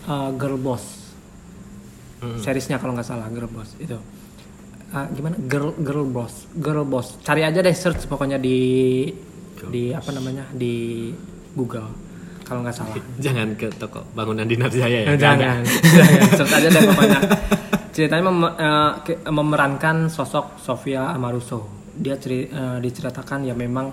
uh, 0.09 0.29
Girl 0.33 0.57
Boss. 0.57 1.00
Hmm. 2.21 2.37
Seriesnya 2.37 2.77
kalau 2.77 2.93
nggak 2.93 3.03
salah 3.03 3.25
Girl 3.27 3.49
Boss 3.49 3.73
itu. 3.75 3.97
Uh, 4.91 5.07
gimana? 5.11 5.33
Girl 5.41 5.73
Girl 5.75 6.05
Boss 6.05 6.45
Girl 6.53 6.85
Boss. 6.85 7.17
Cari 7.19 7.41
aja 7.41 7.59
deh 7.59 7.73
search 7.73 8.05
pokoknya 8.05 8.37
di 8.37 9.09
di 9.63 9.89
apa 9.89 10.11
namanya? 10.11 10.45
Di 10.51 11.09
Google 11.51 11.89
kalau 12.43 12.61
nggak 12.61 12.75
salah. 12.75 12.93
Jangan 13.25 13.55
ke 13.55 13.73
toko 13.73 14.05
bangunan 14.13 14.45
Dinar 14.45 14.69
Jaya 14.69 15.09
ya. 15.09 15.17
Jangan 15.23 15.65
jangan. 15.97 16.21
search 16.35 16.53
aja 16.53 16.67
deh 16.69 16.81
pokoknya. 16.85 17.19
Ceritanya 17.91 18.23
mem- 18.23 18.55
ke- 19.01 19.21
memerankan 19.25 20.07
sosok 20.07 20.57
Sofia 20.57 21.09
Amaruso. 21.09 21.67
Dia 21.91 22.15
ceri- 22.15 22.47
eh, 22.47 22.77
diceritakan 22.79 23.43
ya 23.43 23.53
memang 23.53 23.91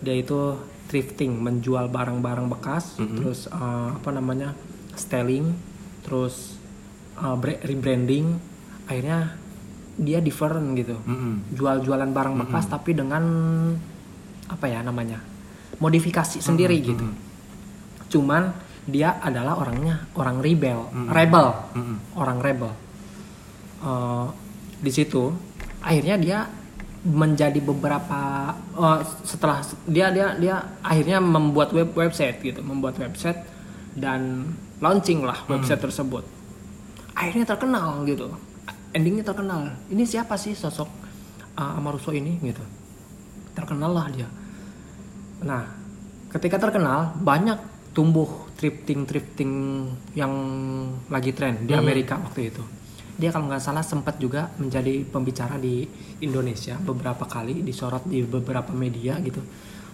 dia 0.00 0.16
itu 0.16 0.56
thrifting 0.88 1.38
menjual 1.38 1.86
barang-barang 1.86 2.48
bekas 2.48 2.96
terus 2.96 3.46
eh, 3.46 3.88
apa 3.92 4.10
namanya? 4.10 4.56
Styling 4.94 5.52
terus 6.00 6.56
bre- 7.36 7.60
rebranding 7.62 8.36
akhirnya 8.88 9.36
dia 10.00 10.18
different 10.24 10.72
gitu. 10.80 10.96
Mm-mm. 10.96 11.52
jual-jualan 11.52 12.10
barang 12.10 12.34
bekas 12.46 12.64
tapi 12.72 12.96
dengan 12.96 13.22
apa 14.48 14.66
ya 14.66 14.80
namanya 14.80 15.20
modifikasi 15.78 16.40
sendiri 16.40 16.80
gitu. 16.80 17.04
Cuman 18.10 18.50
dia 18.88 19.20
adalah 19.20 19.60
orangnya 19.60 20.08
orang 20.16 20.40
rebel 20.40 20.88
rebel. 21.12 21.46
Mm-mm. 21.76 21.96
orang 22.16 22.38
rebel. 22.40 22.72
Eh, 23.80 24.26
di 24.80 24.90
situ 24.92 25.28
akhirnya 25.84 26.16
dia 26.16 26.38
menjadi 27.04 27.60
beberapa 27.60 28.52
eh, 28.76 29.00
setelah 29.24 29.64
dia 29.88 30.12
dia 30.12 30.36
dia 30.36 30.56
akhirnya 30.84 31.20
membuat 31.20 31.72
web 31.72 31.92
website 31.96 32.40
gitu 32.40 32.60
membuat 32.60 32.96
website 33.00 33.40
dan 33.96 34.52
launching 34.80 35.24
lah 35.24 35.44
website 35.48 35.80
tersebut 35.80 36.24
akhirnya 37.20 37.44
terkenal 37.44 38.00
gitu. 38.08 38.32
Endingnya 38.96 39.22
terkenal. 39.22 39.76
Ini 39.92 40.02
siapa 40.08 40.40
sih 40.40 40.56
sosok 40.56 40.88
uh, 41.60 41.76
Amaruso 41.76 42.16
ini? 42.16 42.40
Gitu. 42.40 42.64
Terkenal 43.52 43.92
lah 43.92 44.08
dia. 44.08 44.28
Nah 45.44 45.68
ketika 46.32 46.56
terkenal 46.56 47.12
banyak 47.20 47.60
tumbuh 47.92 48.48
thrifting 48.56 49.04
thrifting 49.04 49.52
yang 50.16 50.32
lagi 51.12 51.36
tren 51.36 51.68
di 51.68 51.76
Amerika 51.76 52.16
waktu 52.16 52.48
itu. 52.48 52.64
Dia 53.20 53.28
kalau 53.28 53.52
nggak 53.52 53.60
salah 53.60 53.84
sempat 53.84 54.16
juga 54.16 54.48
menjadi 54.56 55.04
pembicara 55.04 55.60
di 55.60 55.84
Indonesia 56.24 56.80
beberapa 56.80 57.28
kali 57.28 57.60
disorot 57.60 58.08
di 58.08 58.24
beberapa 58.24 58.72
media 58.72 59.20
gitu. 59.20 59.44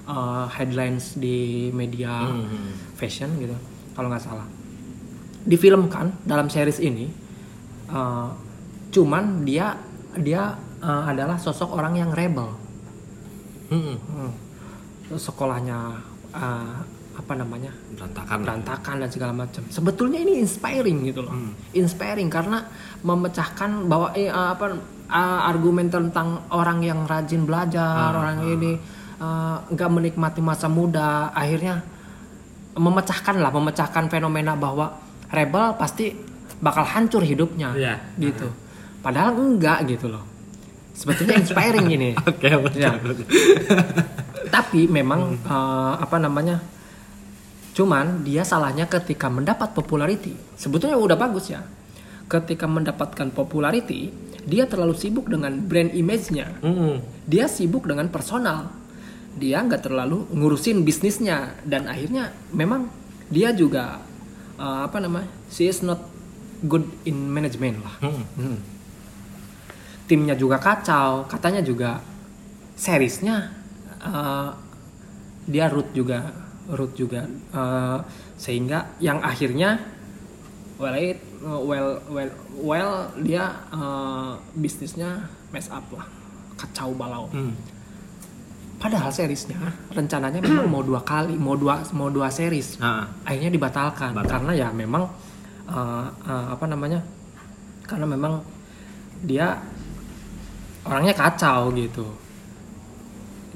Uh, 0.07 0.47
headlines 0.55 1.19
di 1.19 1.67
media 1.75 2.31
fashion 2.95 3.27
gitu 3.43 3.59
kalau 3.91 4.07
nggak 4.07 4.23
salah 4.23 4.47
difilmkan 5.47 6.27
dalam 6.27 6.51
series 6.51 6.83
ini 6.83 7.07
uh, 7.89 8.35
cuman 8.91 9.47
dia 9.47 9.79
dia 10.19 10.59
uh, 10.83 11.05
adalah 11.07 11.39
sosok 11.39 11.77
orang 11.77 11.95
yang 11.97 12.11
rebel. 12.11 12.51
Mm-mm. 13.67 13.99
Hmm. 13.99 14.33
sekolahnya 15.19 16.03
uh, 16.35 16.77
apa 17.17 17.33
namanya? 17.35 17.73
Berantakan. 17.97 18.37
berantakan 18.45 18.95
dan 19.03 19.11
segala 19.11 19.33
macam. 19.33 19.63
Sebetulnya 19.73 20.21
ini 20.21 20.43
inspiring 20.43 20.99
gitu 21.09 21.25
loh. 21.25 21.35
Inspiring 21.73 22.29
karena 22.29 22.67
memecahkan 23.03 23.89
bahwa 23.89 24.13
eh, 24.13 24.29
uh, 24.29 24.53
apa 24.55 24.77
uh, 25.11 25.41
argumen 25.49 25.89
tentang 25.89 26.47
orang 26.53 26.83
yang 26.85 27.07
rajin 27.09 27.47
belajar 27.47 28.15
orang 28.15 28.45
ini 28.47 28.73
uh, 29.19 29.63
nggak 29.71 29.91
menikmati 29.91 30.41
masa 30.45 30.67
muda. 30.71 31.33
Akhirnya 31.33 31.83
memecahkan 32.77 33.41
lah 33.41 33.51
memecahkan 33.51 34.13
fenomena 34.13 34.53
bahwa 34.53 35.06
rebel 35.29 35.75
pasti 35.77 36.15
bakal 36.57 36.85
hancur 36.85 37.21
hidupnya 37.21 37.73
Iya. 37.73 37.95
gitu 38.17 38.49
padahal 39.01 39.37
enggak 39.37 39.85
gitu 39.87 40.09
loh 40.09 40.25
sebetulnya 40.93 41.37
inspiring 41.37 41.89
ini 41.89 42.11
Oke, 42.29 42.49
betul. 42.49 42.81
Ya. 42.81 42.97
tapi 44.55 44.87
memang 44.87 45.37
eh, 45.37 45.95
apa 45.99 46.17
namanya 46.17 46.63
cuman 47.77 48.25
dia 48.25 48.41
salahnya 48.41 48.89
ketika 48.89 49.29
mendapat 49.29 49.77
popularity 49.77 50.33
sebetulnya 50.57 50.97
udah 50.97 51.15
bagus 51.15 51.53
ya 51.53 51.61
ketika 52.27 52.65
mendapatkan 52.65 53.29
popularity 53.31 54.09
dia 54.47 54.65
terlalu 54.65 54.97
sibuk 54.97 55.29
dengan 55.29 55.53
brand 55.61 55.93
image-nya 55.93 56.63
Mm-mm. 56.65 57.05
dia 57.29 57.47
sibuk 57.47 57.85
dengan 57.85 58.09
personal 58.09 58.73
dia 59.37 59.61
nggak 59.61 59.85
terlalu 59.85 60.25
ngurusin 60.33 60.81
bisnisnya 60.83 61.53
dan 61.69 61.85
akhirnya 61.85 62.33
memang 62.57 62.89
dia 63.29 63.53
juga 63.53 64.01
eh, 64.57 64.81
apa 64.85 64.97
namanya 64.99 65.29
she 65.49 65.67
is 65.67 65.81
not 65.81 66.01
good 66.65 66.85
in 67.05 67.29
management 67.29 67.81
lah 67.81 67.97
Mm-mm. 68.01 68.25
Hmm. 68.35 68.59
timnya 70.07 70.35
juga 70.35 70.57
kacau 70.57 71.27
katanya 71.27 71.61
juga 71.61 72.01
seriesnya 72.75 73.51
eh, 74.01 74.51
dia 75.47 75.67
root 75.69 75.93
juga 75.93 76.33
root 76.69 76.93
juga 76.95 77.23
Eh, 77.53 77.99
sehingga 78.37 78.93
yang 78.99 79.17
akhirnya 79.21 79.81
well 80.77 80.93
it, 80.93 81.17
well 81.41 81.97
well 82.11 82.31
well 82.53 82.93
dia 83.17 83.49
eh, 83.71 84.33
bisnisnya 84.55 85.25
mess 85.49 85.71
up 85.71 85.85
lah 85.91 86.05
kacau 86.57 86.93
balau 86.93 87.29
Mm. 87.33 87.53
Padahal 88.77 89.09
seriesnya 89.09 89.57
rencananya 89.89 90.41
memang 90.41 90.69
mau 90.69 90.85
dua 90.85 91.01
kali 91.01 91.33
mau 91.37 91.57
dua 91.57 91.81
mau 91.97 92.13
dua 92.13 92.29
series 92.29 92.77
Ah, 92.79 93.09
akhirnya 93.25 93.49
dibatalkan. 93.49 94.13
Batal. 94.13 94.31
karena 94.37 94.53
ya 94.53 94.69
memang 94.71 95.09
uh, 95.67 96.07
uh, 96.13 96.47
apa 96.53 96.65
namanya 96.69 97.01
karena 97.89 98.05
memang 98.05 98.43
dia 99.25 99.57
orangnya 100.85 101.15
kacau 101.17 101.73
gitu. 101.75 102.05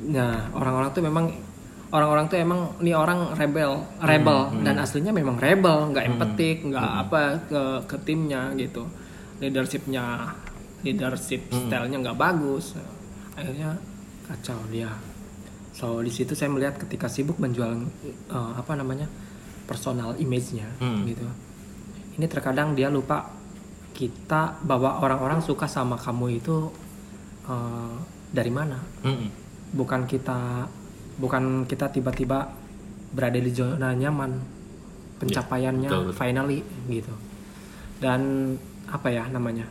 Nah 0.09 0.49
orang-orang 0.57 0.91
tuh 0.97 1.03
memang 1.05 1.27
orang-orang 1.93 2.25
tuh 2.31 2.39
emang 2.41 2.61
ini 2.81 2.95
orang 2.95 3.35
rebel 3.37 3.83
rebel. 4.01 4.51
dan 4.65 4.79
aslinya 4.81 5.13
memang 5.13 5.37
rebel 5.37 5.91
nggak 5.93 6.05
empatik 6.07 6.57
nggak 6.65 6.91
apa 7.07 7.21
ke 7.51 7.63
ke 7.87 7.97
timnya 8.09 8.51
gitu. 8.57 8.87
Leadershipnya 9.43 10.33
leadership 10.81 11.45
stylenya 11.53 11.99
nggak 12.01 12.19
bagus. 12.19 12.79
Akhirnya 13.37 13.77
kacau 14.31 14.59
dia 14.71 14.89
so 15.71 16.03
di 16.03 16.11
situ 16.11 16.35
saya 16.35 16.51
melihat 16.51 16.77
ketika 16.77 17.07
sibuk 17.07 17.39
menjual 17.39 17.87
uh, 18.31 18.53
apa 18.59 18.73
namanya 18.75 19.07
personal 19.67 20.19
image-nya 20.19 20.67
Hmm. 20.83 21.07
gitu 21.07 21.25
ini 22.19 22.27
terkadang 22.27 22.75
dia 22.75 22.91
lupa 22.91 23.31
kita 23.95 24.61
bahwa 24.67 24.99
orang-orang 25.03 25.41
suka 25.45 25.71
sama 25.71 25.95
kamu 25.95 26.41
itu 26.43 26.71
uh, 27.47 27.95
dari 28.31 28.51
mana 28.51 28.79
mm-mm. 29.07 29.29
bukan 29.77 30.07
kita 30.07 30.67
bukan 31.21 31.67
kita 31.69 31.93
tiba-tiba 31.93 32.51
berada 33.11 33.39
di 33.39 33.51
zona 33.51 33.93
nyaman 33.95 34.33
pencapaiannya 35.21 35.91
betul, 35.91 36.05
betul. 36.11 36.17
finally 36.17 36.61
gitu 36.89 37.15
dan 38.01 38.55
apa 38.91 39.09
ya 39.13 39.29
namanya 39.29 39.69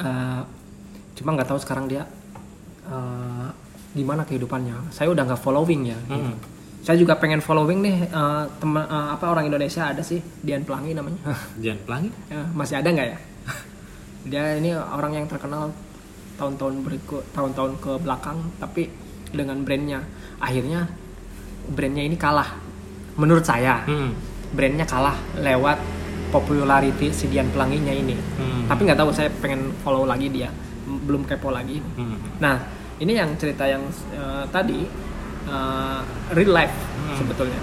Eh, 0.00 0.42
cuma 1.20 1.36
nggak 1.36 1.48
tahu 1.52 1.60
sekarang 1.60 1.84
dia 1.84 2.08
eh, 2.88 3.48
gimana 3.90 4.22
kehidupannya 4.22 4.90
saya 4.90 5.10
udah 5.10 5.22
nggak 5.26 5.42
following 5.42 5.90
ya 5.90 5.98
gitu. 6.06 6.22
Mm. 6.30 6.36
saya 6.80 6.96
juga 6.96 7.18
pengen 7.18 7.42
following 7.42 7.82
nih 7.82 7.96
eh, 8.06 8.44
teman 8.58 8.86
eh, 8.86 9.08
apa 9.12 9.24
orang 9.28 9.44
Indonesia 9.46 9.90
ada 9.90 10.00
sih 10.00 10.22
Dian 10.40 10.62
Pelangi 10.62 10.94
namanya 10.94 11.20
Jangan 11.58 11.80
pelangi. 11.84 12.10
Ya, 12.30 12.42
masih 12.54 12.74
ada 12.78 12.88
nggak 12.88 13.08
ya? 13.10 13.18
Dia 14.20 14.44
ini 14.56 14.70
orang 14.76 15.12
yang 15.16 15.26
terkenal 15.26 15.72
tahun-tahun 16.36 16.74
berikut, 16.84 17.24
tahun-tahun 17.32 17.72
ke 17.80 17.92
belakang, 18.00 18.36
tapi 18.56 18.88
dengan 19.28 19.60
brandnya, 19.60 20.00
akhirnya 20.36 20.88
brandnya 21.68 22.04
ini 22.04 22.16
kalah. 22.16 22.48
Menurut 23.16 23.44
saya, 23.44 23.84
Mm. 23.84 24.12
brandnya 24.52 24.84
kalah 24.84 25.16
lewat 25.36 25.78
popularity 26.30 27.12
si 27.12 27.28
Dian 27.28 27.48
Pelanginya 27.50 27.90
ini. 27.92 28.14
Hmm. 28.38 28.64
Tapi 28.70 28.80
nggak 28.86 28.98
tahu, 28.98 29.10
saya 29.10 29.28
pengen 29.42 29.74
follow 29.82 30.06
lagi 30.06 30.30
dia, 30.30 30.48
belum 30.86 31.26
kepo 31.26 31.50
lagi. 31.50 31.82
Mm. 31.98 32.40
Nah, 32.40 32.56
ini 33.00 33.12
yang 33.16 33.32
cerita 33.40 33.64
yang 33.64 33.82
eh, 34.12 34.44
tadi 34.52 34.84
eh, 35.48 36.00
real 36.36 36.52
life 36.52 36.76
sebetulnya. 37.16 37.60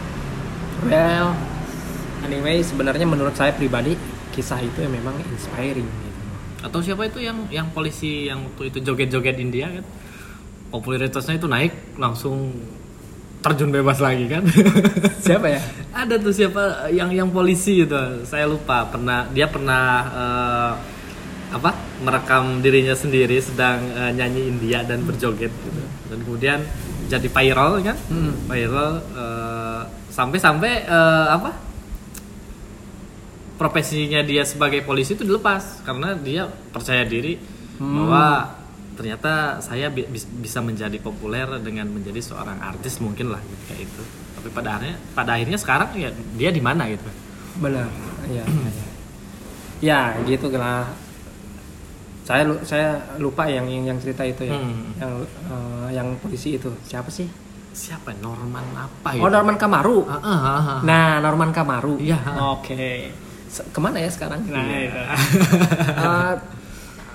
Well, 0.86 1.34
anyway 2.26 2.62
sebenarnya 2.65 3.06
menurut 3.06 3.38
saya 3.38 3.54
pribadi 3.54 3.93
kisah 4.34 4.62
itu 4.62 4.82
yang 4.82 4.93
memang 4.93 5.17
inspiring 5.34 5.86
gitu. 5.86 6.19
Atau 6.65 6.82
siapa 6.82 7.06
itu 7.06 7.21
yang 7.21 7.45
yang 7.54 7.69
polisi 7.69 8.30
yang 8.30 8.45
waktu 8.50 8.73
itu 8.73 8.78
joget-joget 8.82 9.38
India 9.38 9.69
kan? 9.69 9.86
Popularitasnya 10.73 11.39
itu 11.39 11.47
naik 11.47 11.73
langsung 11.95 12.52
terjun 13.39 13.69
bebas 13.71 14.02
lagi 14.04 14.28
kan? 14.28 14.43
Siapa 15.26 15.47
ya? 15.47 15.62
Ada 15.95 16.19
tuh 16.19 16.36
siapa 16.36 16.91
yang 16.91 17.08
yang 17.15 17.30
polisi 17.32 17.86
itu, 17.86 17.95
saya 18.28 18.43
lupa. 18.50 18.84
Pernah 18.91 19.32
dia 19.32 19.47
pernah 19.47 19.86
eh, 20.12 20.71
apa? 21.48 21.72
merekam 22.04 22.60
dirinya 22.62 22.94
sendiri 22.94 23.40
sedang 23.40 23.80
eh, 23.96 24.12
nyanyi 24.14 24.52
India 24.52 24.84
dan 24.84 25.02
berjoget 25.08 25.50
gitu. 25.50 25.82
Dan 26.12 26.18
kemudian 26.28 26.60
jadi 27.08 27.28
viral 27.32 27.82
kan? 27.82 27.98
Hmm. 28.12 28.34
Viral 28.46 28.92
eh, 29.16 29.82
sampai-sampai 30.12 30.72
eh, 30.86 31.28
apa 31.32 31.52
profesinya 33.58 34.22
dia 34.22 34.46
sebagai 34.46 34.86
polisi 34.86 35.18
itu 35.18 35.26
dilepas 35.26 35.82
karena 35.82 36.14
dia 36.14 36.46
percaya 36.46 37.02
diri 37.02 37.42
bahwa 37.78 38.54
ternyata 38.98 39.62
saya 39.62 39.90
bi- 39.94 40.10
bis- 40.10 40.30
bisa 40.30 40.62
menjadi 40.62 40.98
populer 40.98 41.46
dengan 41.62 41.86
menjadi 41.90 42.22
seorang 42.22 42.58
artis 42.62 42.98
mungkin 42.98 43.34
lah 43.34 43.42
gitu, 43.42 43.64
kayak 43.70 43.82
itu 43.86 44.04
tapi 44.38 44.50
pada 44.54 44.70
akhirnya 44.78 44.98
pada 45.14 45.32
akhirnya 45.38 45.58
sekarang 45.62 45.90
ya 45.94 46.10
dia 46.38 46.50
di 46.50 46.62
mana 46.62 46.90
gitu 46.90 47.06
benar 47.62 47.90
ya 48.30 48.46
ya, 49.82 50.06
ya 50.18 50.26
gitu 50.26 50.50
lah 50.54 50.90
saya 52.28 52.44
saya 52.68 52.90
lupa 53.16 53.48
yang 53.48 53.63
yang, 53.72 53.88
yang 53.88 53.98
cerita 54.04 54.20
itu 54.22 54.44
ya. 54.44 54.52
Hmm. 54.52 54.92
yang 55.00 55.12
eh, 55.48 55.88
yang 55.96 56.08
polisi 56.20 56.60
itu. 56.60 56.68
Siapa 56.84 57.08
sih? 57.08 57.24
Siapa? 57.72 58.12
Ya? 58.12 58.20
Norman 58.20 58.68
apa 58.76 59.16
ya? 59.16 59.22
Oh 59.24 59.32
Norman 59.32 59.56
Kamaru. 59.56 60.04
Ah, 60.04 60.18
ah, 60.18 60.28
ah, 60.28 60.60
ah. 60.60 60.80
nah 60.84 61.24
Norman 61.24 61.56
Kamaru. 61.56 61.96
Iya. 61.98 62.20
oke. 62.52 62.84
Se- 63.48 63.63
ke 63.63 63.80
mana 63.80 63.96
ya 63.98 64.12
sekarang? 64.12 64.44
Nah 64.44 64.60
Iya. 64.60 64.78
itu. 64.84 65.00
Eh, 65.98 66.34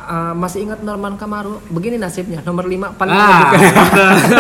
eh, 0.09 0.33
masih 0.35 0.65
ingat 0.65 0.81
Norman 0.81 1.15
Kamaru? 1.15 1.61
Begini 1.69 1.95
nasibnya 1.95 2.41
nomor 2.41 2.65
5 2.65 2.97
paling 2.97 3.13
Ah, 3.13 3.53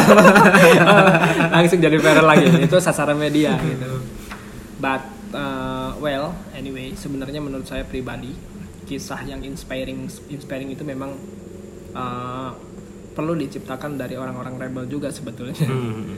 langsung 1.53 1.79
jadi 1.79 1.95
viral 1.95 2.25
lagi. 2.25 2.47
Itu 2.67 2.81
sasaran 2.81 3.15
media 3.15 3.55
gitu. 3.61 4.03
But 4.79 5.03
uh, 5.33 5.97
well 5.99 6.37
anyway 6.53 6.93
sebenarnya 6.95 7.39
menurut 7.39 7.65
saya 7.65 7.85
pribadi 7.85 8.33
kisah 8.83 9.23
yang 9.23 9.40
inspiring 9.40 10.05
inspiring 10.29 10.68
itu 10.68 10.83
memang 10.83 11.14
uh, 11.92 12.51
perlu 13.12 13.35
diciptakan 13.35 13.95
dari 13.95 14.14
orang-orang 14.14 14.57
rebel 14.59 14.85
juga 14.87 15.09
sebetulnya 15.09 15.55
Hmm. 15.62 16.16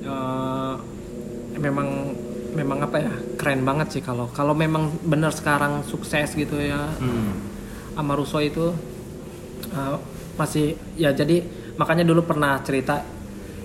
Eh, 0.00 0.74
memang 1.58 1.88
memang 2.52 2.78
apa 2.80 2.96
ya 2.98 3.12
keren 3.36 3.60
banget 3.62 3.88
sih 3.90 4.02
kalau 4.02 4.28
kalau 4.30 4.52
memang 4.52 4.88
benar 5.02 5.28
sekarang 5.30 5.82
sukses 5.82 6.32
gitu 6.32 6.56
ya 6.56 6.88
Hmm. 6.96 7.32
sama 7.92 8.12
Russo 8.12 8.38
itu 8.38 8.72
uh, 9.70 9.96
masih 10.36 10.72
ya 10.94 11.12
jadi 11.12 11.40
makanya 11.74 12.04
dulu 12.04 12.24
pernah 12.24 12.60
cerita 12.60 13.04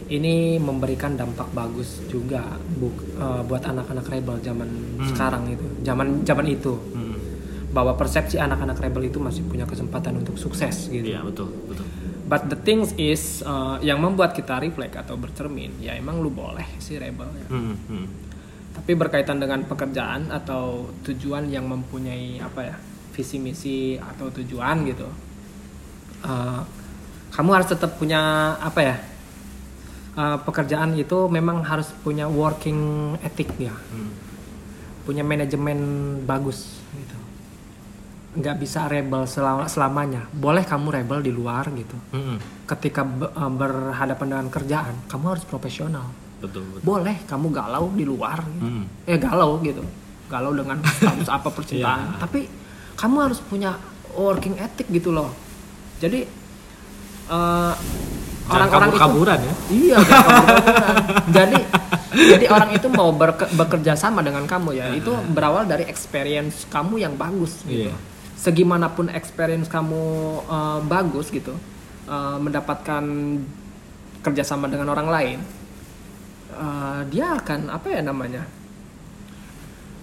ini 0.07 0.59
memberikan 0.59 1.15
dampak 1.15 1.47
bagus 1.51 2.03
juga 2.07 2.43
bu- 2.69 2.91
uh, 3.15 3.39
buat 3.41 3.63
anak-anak 3.63 4.03
rebel 4.09 4.35
zaman 4.41 4.67
sekarang 5.05 5.47
itu 5.47 5.63
zaman 5.83 6.23
zaman 6.23 6.47
itu 6.47 6.75
Hmm. 6.75 6.90
Bahwa 7.71 7.95
persepsi 7.95 8.35
anak-anak 8.35 8.77
rebel 8.77 9.07
itu 9.07 9.17
masih 9.17 9.41
punya 9.43 9.63
kesempatan 9.63 10.19
untuk 10.19 10.35
sukses 10.35 10.87
gitu 10.87 11.07
Iya 11.07 11.23
betul 11.23 11.49
betul. 11.65 11.87
but 12.25 12.45
the 12.45 12.55
things 12.57 12.91
is 12.95 13.39
uh, 13.41 13.79
yang 13.79 13.97
membuat 13.97 14.31
kita 14.31 14.59
reflect 14.59 14.93
atau 14.93 15.15
bercermin 15.15 15.71
ya 15.77 15.95
emang 15.95 16.19
lu 16.19 16.29
boleh 16.29 16.67
sih 16.77 16.95
rebel 16.95 17.31
ya 17.31 17.47
Hmm, 17.47 17.75
hmm. 17.79 18.05
tapi 18.73 18.91
berkaitan 18.93 19.37
dengan 19.37 19.63
pekerjaan 19.63 20.27
atau 20.29 20.91
tujuan 21.01 21.47
yang 21.47 21.63
mempunyai 21.65 22.39
apa 22.39 22.61
ya 22.61 22.75
visi 23.11 23.37
misi 23.37 23.95
atau 23.95 24.27
tujuan 24.29 24.83
gitu 24.85 25.07
uh, 26.23 26.61
kamu 27.29 27.49
harus 27.53 27.69
tetap 27.69 27.95
punya 27.95 28.19
apa 28.57 28.81
ya 28.81 28.97
Uh, 30.11 30.35
pekerjaan 30.43 30.91
itu 30.99 31.31
memang 31.31 31.63
harus 31.63 31.87
punya 32.03 32.27
working 32.27 32.75
ethic 33.23 33.47
ya 33.55 33.71
Hmm. 33.71 34.11
punya 35.07 35.23
manajemen 35.23 35.79
bagus 36.27 36.80
nggak 38.33 38.57
bisa 38.57 38.85
rebel 38.85 39.23
selama 39.25 39.67
selamanya 39.67 40.23
boleh 40.31 40.63
kamu 40.63 40.87
rebel 40.93 41.19
di 41.19 41.29
luar 41.29 41.67
gitu 41.69 41.97
Hmm, 42.09 42.39
ketika 42.65 43.03
be- 43.03 43.27
uh, 43.29 43.51
berhadapan 43.51 44.27
dengan 44.29 44.47
kerjaan 44.47 44.95
kamu 45.05 45.25
harus 45.29 45.43
profesional 45.43 46.07
betul 46.37 46.63
betul. 46.65 46.81
boleh 46.81 47.21
kamu 47.23 47.47
galau 47.49 47.85
di 47.89 48.03
luar 48.03 48.39
gitu. 48.41 48.63
Hmm. 48.63 48.85
eh 49.03 49.17
galau 49.17 49.59
gitu 49.59 49.83
galau 50.25 50.51
dengan 50.51 50.79
status 50.81 51.27
apa 51.27 51.51
percintaan 51.53 52.07
Iya. 52.07 52.19
tapi 52.19 52.39
kamu 52.93 53.15
harus 53.21 53.39
punya 53.41 53.75
working 54.13 54.55
ethic 54.55 54.87
gitu 54.87 55.11
loh 55.11 55.31
jadi 55.97 56.23
eh, 57.27 57.73
Jangan 58.41 58.67
orang-orang 58.67 58.89
itu 58.89 58.97
kabur-kaburan 58.97 59.39
ya. 59.39 59.53
iya 59.69 59.97
kabur-kaburan. 59.97 60.95
jadi 61.29 61.59
jadi 62.13 62.45
orang 62.47 62.69
itu 62.73 62.87
mau 62.89 63.09
berke- 63.11 63.51
bekerja 63.51 63.93
sama 63.93 64.19
dengan 64.19 64.43
kamu 64.43 64.69
ya 64.73 64.85
itu 64.89 65.07
berawal 65.29 65.63
dari 65.63 65.83
experience 65.85 66.63
kamu 66.65 66.95
yang 66.97 67.13
bagus 67.13 67.59
gitu 67.63 67.87
Iya. 67.87 67.95
Segimanapun 68.41 69.13
experience 69.13 69.69
kamu 69.69 70.03
eh, 70.49 70.79
bagus 70.89 71.29
gitu 71.29 71.53
eh, 72.09 72.37
mendapatkan 72.41 73.03
kerjasama 74.25 74.65
dengan 74.65 74.89
orang 74.89 75.07
lain 75.07 75.39
eh, 76.57 77.01
dia 77.13 77.37
akan 77.37 77.69
apa 77.69 77.87
ya 77.93 78.01
namanya 78.01 78.43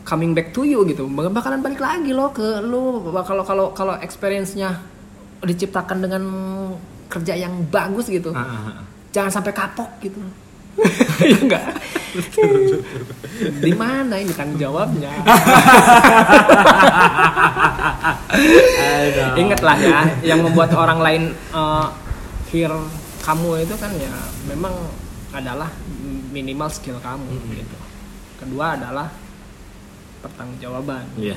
coming 0.09 0.33
back 0.33 0.57
to 0.57 0.65
you 0.65 0.89
gitu. 0.89 1.05
Bakalan 1.05 1.61
balik 1.61 1.85
lagi 1.85 2.17
loh 2.17 2.33
ke 2.33 2.65
lu. 2.65 3.13
Kalau 3.13 3.45
kalau 3.45 3.77
kalau 3.77 3.93
experience-nya 4.01 4.81
diciptakan 5.45 6.01
dengan 6.01 6.23
kerja 7.09 7.35
yang 7.35 7.65
bagus 7.73 8.07
gitu 8.13 8.31
ah, 8.37 8.45
ah. 8.45 8.83
jangan 9.11 9.41
sampai 9.41 9.53
kapok 9.57 9.91
gitu. 10.05 10.21
Iya 11.19 11.39
enggak 11.43 11.65
di 13.63 13.73
mana 13.77 14.19
ini 14.19 14.33
tanggung 14.33 14.59
jawabnya. 14.59 15.13
Ingatlah 19.39 19.77
ya, 19.79 20.01
yang 20.23 20.41
membuat 20.45 20.73
orang 20.75 21.01
lain 21.01 21.23
uh, 21.53 21.93
hear 22.51 22.73
kamu 23.25 23.69
itu 23.69 23.75
kan 23.77 23.93
ya 23.97 24.15
memang 24.49 24.73
adalah 25.33 25.69
minimal 26.33 26.73
skill 26.73 26.97
kamu 27.01 27.29
gitu. 27.53 27.79
Kedua 28.41 28.79
adalah 28.79 29.13
pertanggungjawaban. 30.25 31.05
Iya. 31.21 31.37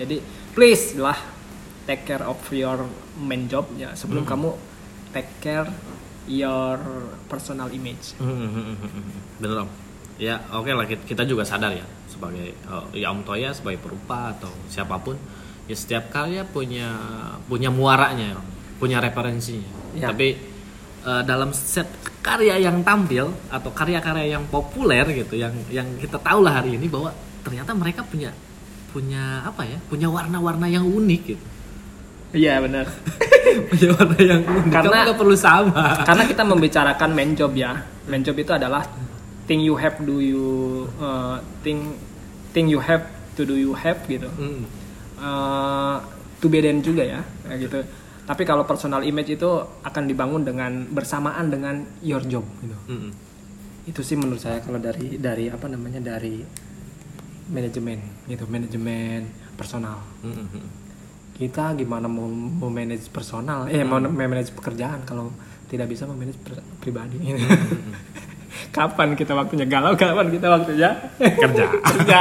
Jadi 0.00 0.22
please 0.54 0.96
lah 0.96 1.18
take 1.84 2.06
care 2.06 2.24
of 2.24 2.38
your 2.54 2.86
main 3.18 3.50
job 3.50 3.66
ya 3.74 3.92
sebelum 3.98 4.22
kamu 4.22 4.54
take 5.10 5.28
care 5.42 5.66
your 6.30 6.78
personal 7.26 7.66
image. 7.74 8.14
Bener 9.42 9.66
om. 9.66 9.70
Ya 10.20 10.38
oke 10.54 10.70
lah 10.70 10.86
kita- 10.86 11.26
juga 11.26 11.42
sadar 11.42 11.74
ya 11.74 11.82
sebagai 12.06 12.54
eh, 12.54 12.84
ya 13.02 13.10
Om 13.10 13.24
Toya 13.26 13.50
sebagai 13.50 13.80
perupa 13.82 14.36
atau 14.36 14.52
siapa 14.68 15.00
pun 15.00 15.16
ya 15.64 15.74
setiap 15.74 16.12
karya 16.12 16.44
punya 16.46 16.92
punya 17.50 17.72
muaranya, 17.72 18.38
punya 18.78 19.02
referensinya. 19.02 19.96
Ya. 19.96 20.12
Tapi 20.12 20.28
eh, 21.02 21.22
dalam 21.26 21.50
set 21.50 21.88
karya 22.20 22.60
yang 22.60 22.84
tampil 22.84 23.32
atau 23.48 23.72
karya-karya 23.72 24.36
yang 24.36 24.44
populer 24.52 25.08
gitu, 25.16 25.40
yang 25.40 25.56
yang 25.72 25.88
kita 25.96 26.20
tahu 26.20 26.44
lah 26.44 26.60
hari 26.62 26.76
ini 26.76 26.86
bahwa 26.86 27.10
ternyata 27.40 27.72
mereka 27.72 28.04
punya 28.04 28.28
punya 28.92 29.40
apa 29.46 29.64
ya, 29.64 29.78
punya 29.88 30.10
warna-warna 30.12 30.66
yang 30.68 30.82
unik 30.84 31.22
gitu, 31.24 31.46
Iya 32.34 32.58
benar. 32.60 32.86
punya 33.70 33.88
warna 33.96 34.18
yang 34.20 34.42
unik. 34.44 34.72
Karena- 34.72 35.04
nggak 35.08 35.18
perlu 35.18 35.36
sama. 35.36 36.04
Karena 36.04 36.24
kita 36.26 36.42
membicarakan 36.44 37.10
main 37.14 37.32
job 37.34 37.52
ya. 37.56 37.72
Main 38.10 38.22
job 38.26 38.36
itu 38.38 38.52
adalah 38.52 38.82
thing 39.46 39.60
you 39.62 39.74
have 39.74 39.98
do 40.02 40.22
you 40.22 40.46
uh, 41.02 41.42
thing 41.66 41.98
thing 42.54 42.70
you 42.70 42.78
have 42.78 43.02
to 43.34 43.42
do 43.42 43.58
you 43.58 43.74
have 43.74 43.98
gitu. 44.06 44.28
Hmm. 44.30 44.66
Uh, 45.20 46.00
to 46.40 46.48
be 46.48 46.62
done 46.64 46.80
juga 46.80 47.04
ya 47.04 47.20
kayak 47.44 47.58
gitu. 47.68 47.78
Tapi 48.30 48.42
kalau 48.46 48.62
personal 48.62 49.02
image 49.02 49.34
itu 49.34 49.50
akan 49.82 50.06
dibangun 50.06 50.46
dengan 50.46 50.86
bersamaan 50.86 51.50
dengan 51.50 51.82
your 52.00 52.22
job 52.30 52.46
gitu. 52.62 52.78
Hmm. 52.86 53.10
Itu 53.90 54.06
sih 54.06 54.14
menurut 54.14 54.38
saya 54.38 54.62
kalau 54.62 54.78
dari 54.78 55.18
dari 55.18 55.50
apa 55.50 55.66
namanya 55.66 55.98
dari 55.98 56.38
manajemen 57.50 57.98
gitu, 58.30 58.46
manajemen 58.46 59.26
personal. 59.58 59.98
Hmm, 60.22 60.30
hmm, 60.30 60.48
hmm. 60.54 60.66
Kita 61.40 61.72
gimana 61.72 62.04
mau, 62.04 62.28
mau 62.28 62.68
manage 62.68 63.08
personal, 63.08 63.64
eh 63.72 63.80
mau 63.80 63.96
manage 63.96 64.52
pekerjaan 64.52 65.08
kalau 65.08 65.32
tidak 65.72 65.88
bisa 65.88 66.04
memanage 66.04 66.36
pribadi. 66.76 67.16
kapan 68.76 69.16
kita 69.16 69.32
waktunya 69.32 69.64
galau, 69.64 69.96
kapan 69.96 70.28
kita 70.28 70.46
waktunya 70.52 70.90
Kerja. 71.16 71.64
kerja. 71.96 72.20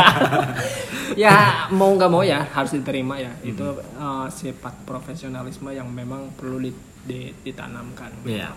ya 1.19 1.35
mau 1.75 1.91
nggak 1.99 2.07
mau 2.07 2.23
ya 2.23 2.47
harus 2.47 2.71
diterima 2.79 3.19
ya. 3.19 3.35
Itu 3.43 3.75
uh, 3.99 4.31
sifat 4.31 4.87
profesionalisme 4.87 5.67
yang 5.75 5.91
memang 5.91 6.31
perlu 6.39 6.63
di- 6.63 6.79
di- 7.03 7.35
ditanamkan. 7.43 8.23
Iya. 8.23 8.55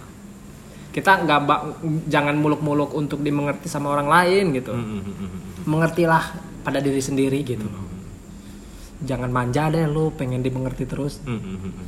Kita 0.92 1.24
nggak 1.26 1.40
jangan 2.06 2.38
muluk-muluk 2.38 2.94
untuk 2.94 3.18
dimengerti 3.18 3.66
sama 3.66 3.90
orang 3.90 4.06
lain 4.06 4.44
gitu. 4.54 4.70
Hmm, 4.70 5.00
hmm, 5.00 5.02
hmm, 5.02 5.16
hmm. 5.26 5.40
Mengertilah 5.66 6.24
pada 6.62 6.78
diri 6.78 7.02
sendiri 7.02 7.42
gitu. 7.42 7.66
Jangan 9.02 9.30
manja 9.34 9.66
deh 9.68 9.84
lu 9.90 10.14
pengen 10.14 10.42
dimengerti 10.42 10.86
terus 10.86 11.18
Hmm, 11.26 11.38
hmm, 11.38 11.56
hmm, 11.58 11.72
hmm. 11.74 11.86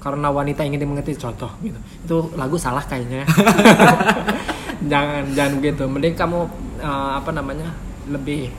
karena 0.00 0.28
wanita 0.28 0.60
ingin 0.68 0.84
dimengerti 0.84 1.16
contoh 1.16 1.48
gitu 1.64 1.80
itu 1.80 2.16
lagu 2.36 2.60
salah 2.60 2.84
kayaknya 2.84 3.24
jangan 4.92 5.24
jangan 5.32 5.64
gitu 5.64 5.84
mending 5.88 6.12
kamu 6.12 6.44
eh, 6.76 7.12
apa 7.16 7.30
namanya 7.32 7.72
lebih 8.12 8.52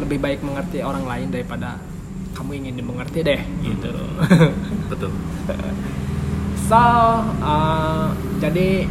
lebih 0.00 0.16
baik 0.16 0.40
mengerti 0.40 0.80
orang 0.80 1.04
lain 1.04 1.28
daripada 1.28 1.76
kamu 2.32 2.64
ingin 2.64 2.74
dimengerti 2.80 3.20
deh 3.20 3.40
gitu 3.60 3.92
Betul. 4.90 5.12
so 6.64 6.80
eh, 7.44 8.08
jadi 8.40 8.88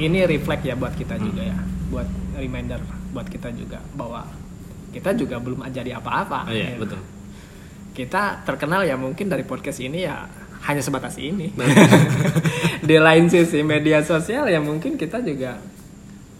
ini 0.00 0.18
reflect 0.24 0.64
ya 0.64 0.72
buat 0.80 0.96
kita 0.96 1.20
juga 1.20 1.44
ya 1.44 1.60
buat 1.92 2.08
reminder 2.40 2.80
buat 3.12 3.28
kita 3.28 3.52
juga 3.52 3.84
bahwa 3.92 4.24
kita 4.90 5.14
juga 5.14 5.38
belum 5.38 5.62
ajari 5.70 5.94
apa-apa. 5.94 6.50
Oh, 6.50 6.54
iya, 6.54 6.74
gitu. 6.74 6.82
betul. 6.82 7.00
Kita 7.90 8.46
terkenal 8.46 8.86
ya 8.86 8.94
mungkin 8.94 9.26
dari 9.26 9.42
podcast 9.42 9.82
ini 9.82 10.06
ya 10.06 10.24
hanya 10.66 10.82
sebatas 10.84 11.16
ini. 11.16 11.50
Nah. 11.56 11.66
Di 12.88 12.96
lain 13.00 13.28
sisi 13.32 13.64
media 13.64 14.04
sosial 14.04 14.48
ya 14.48 14.60
mungkin 14.60 14.96
kita 15.00 15.24
juga 15.24 15.56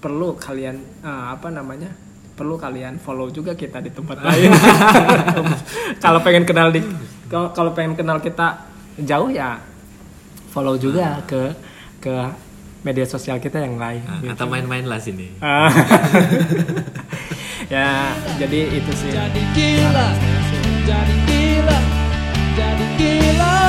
perlu 0.00 0.36
kalian 0.36 0.76
eh, 1.04 1.24
apa 1.32 1.48
namanya? 1.48 1.88
Perlu 2.36 2.56
kalian 2.56 2.96
follow 2.96 3.28
juga 3.28 3.52
kita 3.52 3.84
di 3.84 3.92
tempat 3.92 4.16
lain. 4.26 4.48
kalau 6.04 6.20
pengen 6.24 6.48
kenal 6.48 6.72
di 6.72 6.80
kalau 7.28 7.76
pengen 7.76 7.94
kenal 7.94 8.16
kita 8.16 8.64
jauh 8.96 9.28
ya 9.28 9.60
follow 10.50 10.80
juga 10.80 11.20
ke 11.28 11.52
ke 12.00 12.16
media 12.80 13.04
sosial 13.04 13.36
kita 13.36 13.60
yang 13.60 13.76
lain. 13.76 14.00
Nah, 14.08 14.24
gitu. 14.24 14.32
atau 14.32 14.46
main-main 14.48 14.88
lah 14.88 14.96
sini. 14.96 15.36
Ah. 15.44 15.68
ya 17.68 18.16
jadi 18.40 18.60
itu 18.82 18.92
sih 18.96 19.12
Jadi 19.12 19.40
gila, 19.52 20.08
jadi 20.88 21.14
gila 21.28 21.39
jadi 22.56 22.86
gila. 22.96 23.59